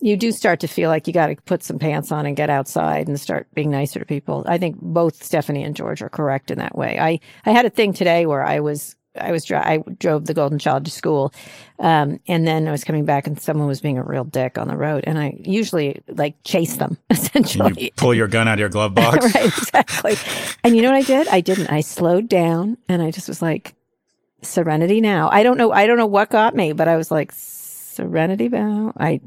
[0.00, 2.50] you do start to feel like you got to put some pants on and get
[2.50, 4.44] outside and start being nicer to people.
[4.46, 6.98] I think both Stephanie and George are correct in that way.
[7.00, 10.34] I I had a thing today where I was I was dri- I drove the
[10.34, 11.34] golden child to school,
[11.78, 14.68] um, and then I was coming back and someone was being a real dick on
[14.68, 17.74] the road, and I usually like chase them essentially.
[17.76, 19.34] You pull your gun out of your glove box.
[19.34, 20.16] right, exactly.
[20.64, 21.28] And you know what I did?
[21.28, 21.68] I didn't.
[21.70, 23.74] I slowed down and I just was like,
[24.42, 25.28] serenity now.
[25.30, 25.72] I don't know.
[25.72, 28.92] I don't know what got me, but I was like, serenity now.
[28.96, 29.20] I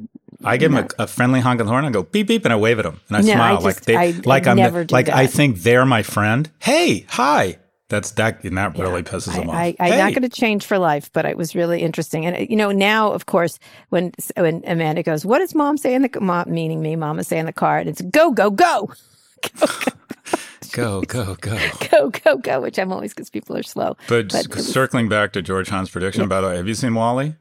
[0.44, 1.86] I give him a, a friendly honk of the horn.
[1.86, 3.82] I go beep beep, and I wave at him, and I No, I smile like
[3.82, 6.50] they I- like I I'm never the, do like I think they're my friend.
[6.60, 7.58] Hey, hi.
[7.88, 9.56] That's that, and that really pisses him off.
[9.56, 9.98] I, I'm hey.
[10.00, 12.26] not going to change for life, but it was really interesting.
[12.26, 13.60] And uh, you know, now of course,
[13.90, 17.38] when when Amanda goes, "What does mom say in the mom?" Meaning me, mama say
[17.38, 18.92] in the car, and it's "Go, go, go."
[20.72, 21.58] Go, go, go.
[21.92, 23.96] go, go, go, which I'm always because people are slow.
[24.10, 26.96] But, it was- circling back to George Hahn's prediction, by the way, have you seen
[26.96, 27.36] WALL-E?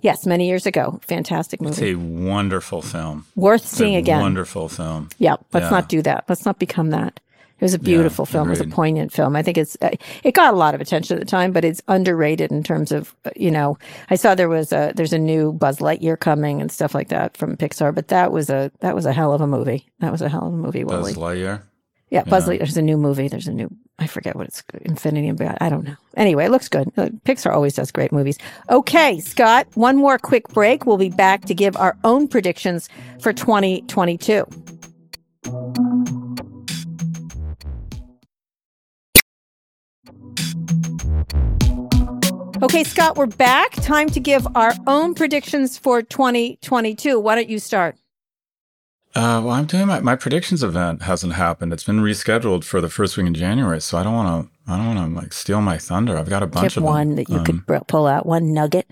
[0.00, 0.98] yes, many years ago.
[1.06, 1.72] Fantastic movie.
[1.72, 3.26] It's a wonderful film.
[3.36, 4.20] Worth It's seeing a again.
[4.20, 5.10] Wonderful film.
[5.18, 5.70] Yeah, let's Yeah.
[5.70, 6.24] not do that.
[6.28, 7.20] Let's not become that.
[7.62, 8.48] It was a beautiful film.
[8.48, 9.36] It was a poignant film.
[9.36, 9.90] I think it's uh,
[10.24, 13.14] it got a lot of attention at the time, but it's underrated in terms of
[13.24, 13.78] uh, you know.
[14.10, 17.36] I saw there was a there's a new Buzz Lightyear coming and stuff like that
[17.36, 19.86] from Pixar, but that was a that was a hell of a movie.
[20.00, 20.82] That was a hell of a movie.
[20.82, 21.14] Buzz.
[21.16, 21.62] Lightyear.
[22.10, 22.54] Yeah, Buzz Yeah.
[22.54, 22.58] Lightyear.
[22.58, 23.28] There's a new movie.
[23.28, 23.70] There's a new.
[24.00, 24.64] I forget what it's.
[24.80, 25.58] Infinity and Beyond.
[25.60, 25.94] I don't know.
[26.16, 26.90] Anyway, it looks good.
[26.96, 28.38] Uh, Pixar always does great movies.
[28.70, 29.68] Okay, Scott.
[29.74, 30.84] One more quick break.
[30.84, 32.88] We'll be back to give our own predictions
[33.20, 34.46] for 2022.
[42.72, 43.72] Okay, Scott, we're back.
[43.72, 47.18] Time to give our own predictions for 2022.
[47.18, 47.96] Why don't you start?
[49.16, 51.72] Uh, well, I'm doing my, my predictions event hasn't happened.
[51.72, 54.72] It's been rescheduled for the first week in January, so I don't want to.
[54.72, 56.16] I don't want to like steal my thunder.
[56.16, 57.16] I've got a bunch Give of one them.
[57.16, 58.88] that you Um, could pull out, one nugget.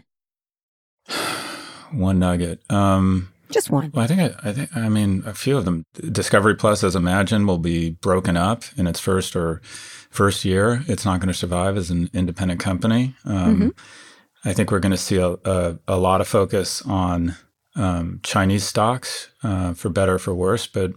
[1.93, 2.61] one nugget.
[2.71, 3.91] Um, Just one.
[3.93, 5.85] Well, I think I, I think I mean a few of them.
[6.13, 9.61] Discovery Plus, as imagined, will be broken up in its first or
[10.11, 10.83] first year.
[10.87, 13.15] It's not going to survive as an independent company.
[13.25, 13.71] Um, Mhm.
[14.45, 17.37] I think we're going to see a, a, a lot of focus on
[17.77, 20.93] um, Chinese stocks, uh, for better or for worse, but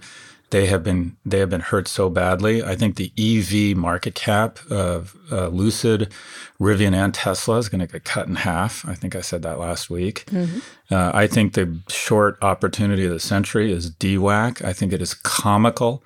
[0.54, 2.64] they have been they have been hurt so badly.
[2.64, 6.14] I think the EV market cap of uh, Lucid,
[6.62, 8.88] Rivian, and Tesla is going to get cut in half.
[8.88, 10.26] I think I said that last week.
[10.92, 14.64] Uh, I think the short opportunity of the century is DWAC.
[14.64, 16.04] I think it is comical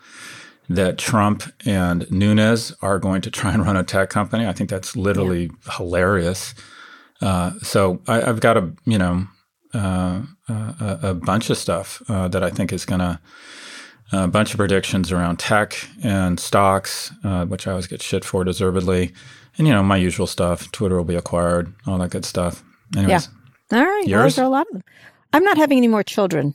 [0.70, 4.48] that Trump and Nunes are going to try and run a tech company.
[4.48, 6.56] I think that's literally hilarious.
[7.22, 9.28] Uh, so I, I've got a you know
[9.74, 13.20] uh, a, a bunch of stuff uh, that I think is going to
[14.12, 18.44] a bunch of predictions around tech and stocks, uh, which I always get shit for
[18.44, 19.14] deservedly,
[19.58, 20.72] and you know my usual stuff.
[20.72, 22.64] Twitter will be acquired, all that good stuff.
[22.96, 23.28] Anyways,
[23.72, 23.86] All right.
[23.86, 24.36] well, Yours?
[24.36, 24.84] Those are a lot of them.
[25.34, 26.54] I'm not having any more children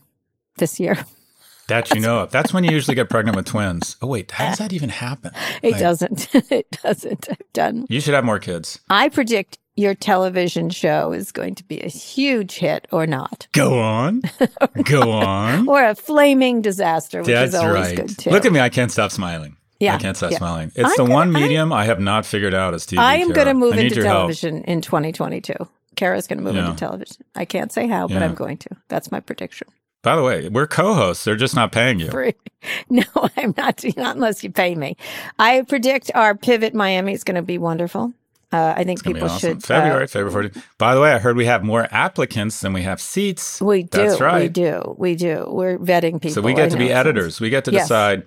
[0.56, 1.04] this year.
[1.68, 2.30] that you know of.
[2.30, 3.96] That's when you usually get pregnant with twins.
[4.00, 5.32] Oh wait, how does that even happen?
[5.62, 6.34] It Like, doesn't.
[6.50, 7.28] it doesn't.
[7.30, 7.86] I've done.
[7.88, 8.80] You should have more kids.
[8.88, 13.78] I predict your television show is going to be a huge hit or not, Go
[13.78, 14.22] on,
[14.84, 15.68] go on.
[15.68, 17.96] or a flaming disaster, which That's is always right.
[17.96, 18.30] good too.
[18.30, 18.60] Look at me.
[18.60, 19.56] I can't stop smiling.
[19.80, 20.38] Yeah, I can't stop yeah.
[20.38, 20.68] smiling.
[20.76, 22.98] It's I'm the gonna- one medium I have not figured out as TV.
[22.98, 24.16] I am going to move into your help.
[24.18, 25.54] television in 2022.
[25.96, 26.66] Kara's going to move Yeah.
[26.70, 27.24] into television.
[27.34, 28.68] I can't say how, but I'm going to.
[28.88, 29.66] That's my prediction.
[30.02, 31.24] By the way, we're co-hosts.
[31.24, 32.10] They're just not paying you.
[32.10, 32.34] Free.
[32.88, 33.02] No,
[33.36, 33.82] I'm not.
[33.96, 34.96] Not unless you pay me.
[35.36, 38.12] I predict our pivot Miami is going to be wonderful.
[38.52, 39.50] Uh, I think It's gonna be people awesome.
[39.54, 39.62] should.
[39.64, 40.60] February, uh, February 40.
[40.78, 43.60] By the way, I heard we have more applicants than we have seats.
[43.62, 43.98] we do.
[43.98, 44.42] That's right.
[44.42, 44.94] We do.
[44.98, 45.46] We do.
[45.48, 46.30] We're vetting people.
[46.34, 47.40] So we I get to be editors.
[47.40, 47.84] We get to Yes.
[47.84, 48.24] decide.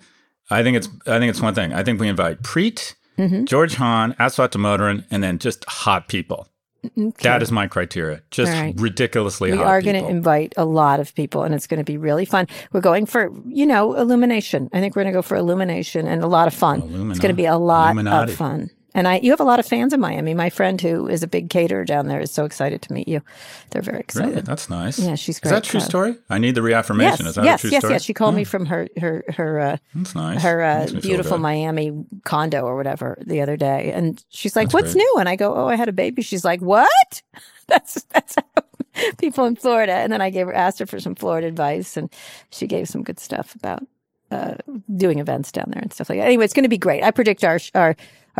[0.49, 1.73] I think it's I think it's one thing.
[1.73, 3.45] I think we invite Preet, Mhm.
[3.45, 6.47] George Hahn, Aswath Damodaran, and then just hot people.
[6.86, 7.11] Okay.
[7.23, 8.21] That is my criteria.
[8.30, 8.76] Just right.
[8.78, 11.97] ridiculously we are going to invite a lot of people and it's going to be
[11.97, 15.36] really fun we're going for you know illumination i think we're going to go for
[15.36, 18.32] illumination and a lot of fun it's going to be a lot Illuminati.
[18.32, 21.07] of fun and i you have a lot of fans in miami my friend who
[21.07, 23.21] is a big caterer down there is so excited to meet you
[23.69, 24.41] they're very excited Really?
[24.41, 24.97] That's nice.
[24.97, 25.49] Yeah, she's great.
[25.51, 25.89] Is that true Tyler.
[25.89, 26.15] story?
[26.29, 27.25] I need the reaffirmation.
[27.25, 27.93] yes Is that yes a true yes story?
[27.93, 30.41] yes she called Oh, me from her her her uh That's nice.
[30.41, 31.37] her uh, Makes me feel beautiful.
[31.37, 35.01] Miami condo or whatever the other day, and she's like, That's "What's great.
[35.03, 37.21] new?" And I go, "Oh, I had a baby." She's like, "What?"
[37.67, 38.63] that's that's how
[39.17, 39.93] people in Florida.
[39.93, 42.09] And then I gave her asked her for some Florida advice, and
[42.51, 43.83] she gave some good stuff about
[44.31, 44.55] uh,
[44.95, 46.25] doing events down there and stuff like that.
[46.25, 47.03] Anyway, it's going to be great.
[47.03, 47.95] I predict our our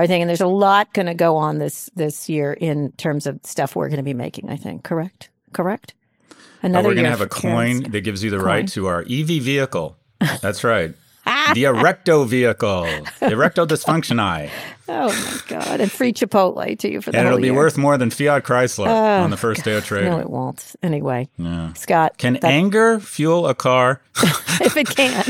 [0.08, 3.40] thing, and there's a lot going to go on this this year in terms of
[3.44, 4.50] stuff we're going to be making.
[4.50, 5.94] I think correct, correct.
[6.62, 6.80] Another.
[6.80, 8.46] Another we're going to have a coin that gives you the Coin.
[8.46, 9.98] right to our EV vehicle.
[10.42, 10.94] That's right.
[11.54, 12.84] the erecto vehicle,
[13.22, 14.50] erecto dysfunctioni.
[14.88, 15.82] Oh my god!
[15.82, 17.56] And free Chipotle to you for the And it'll be year.
[17.56, 20.06] worth more than Fiat Chrysler Oh, on the first day of trade.
[20.06, 20.76] No, it won't.
[20.84, 21.74] Anyway, Yeah.
[21.74, 24.00] Scott, Can that- anger fuel a car?
[24.62, 25.24] if it can,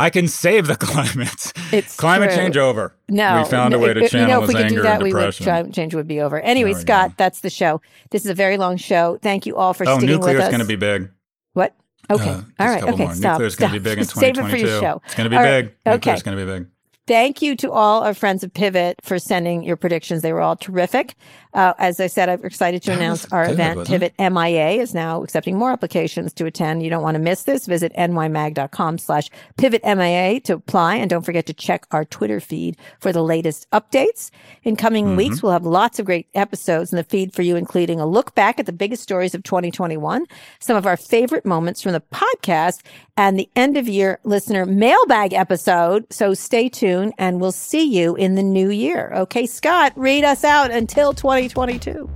[0.00, 1.52] I can save the climate.
[1.72, 2.38] It's climate true.
[2.38, 2.94] change over.
[3.08, 3.42] no.
[3.42, 5.34] we found a way to channel You know, if we could do that, we would.
[5.36, 6.40] Climate change would be over.
[6.40, 7.80] Anyway, Scott, that's the show.
[8.10, 9.18] This is a very long show.
[9.22, 10.50] Thank you all for oh, sticking nuclear with is us.
[10.50, 11.10] going to be big.
[11.52, 11.74] What?
[12.10, 12.30] Okay.
[12.30, 12.82] Uh, all right.
[12.82, 13.04] Okay.
[13.04, 13.14] more.
[13.14, 13.32] Stop.
[13.34, 15.02] Nuclear's going to be big in Save it for your show.
[15.04, 15.66] It's going to be right, big.
[15.86, 15.94] Okay.
[15.94, 16.66] Nuclear's going to be big.
[17.06, 20.22] Thank you to all our friends of Pivot for sending your predictions.
[20.22, 21.16] They were all terrific.
[21.52, 23.86] Uh, as I said, I'm excited to announce our event.
[23.86, 26.82] Pivot MIA is now accepting more applications to attend.
[26.82, 27.66] You don't want to miss this.
[27.66, 30.96] Visit nymag.com slash pivot MIA to apply.
[30.96, 34.30] And don't forget to check our Twitter feed for the latest updates.
[34.62, 38.00] In coming weeks, we'll have lots of great episodes in the feed for you, including
[38.00, 40.26] a look back at the biggest stories of 2021,
[40.60, 42.82] some of our favorite moments from the podcast,
[43.16, 46.06] and the end of year listener mailbag episode.
[46.10, 49.12] So stay tuned and we'll see you in the new year.
[49.14, 51.12] Okay, Scott, read us out until
[51.48, 52.10] 2022.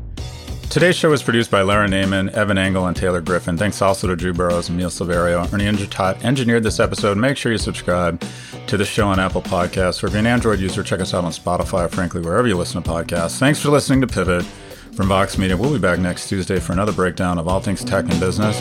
[0.71, 3.57] Today's show was produced by Lara Naaman, Evan Engel, and Taylor Griffin.
[3.57, 5.53] Thanks also to Drew Burrows and Neil Silverio.
[5.53, 7.17] Ernie Indradat engineered this episode.
[7.17, 8.21] Make sure you subscribe
[8.67, 10.03] to the show on Apple Podcasts.
[10.03, 12.57] Or if you're an Android user, check us out on Spotify or frankly, wherever you
[12.57, 13.39] listen to podcasts.
[13.39, 14.45] Thanks for listening to Pivot
[14.97, 15.57] from Vox Media.
[15.57, 18.61] We'll be back next Tuesday for another breakdown of all things tech and business.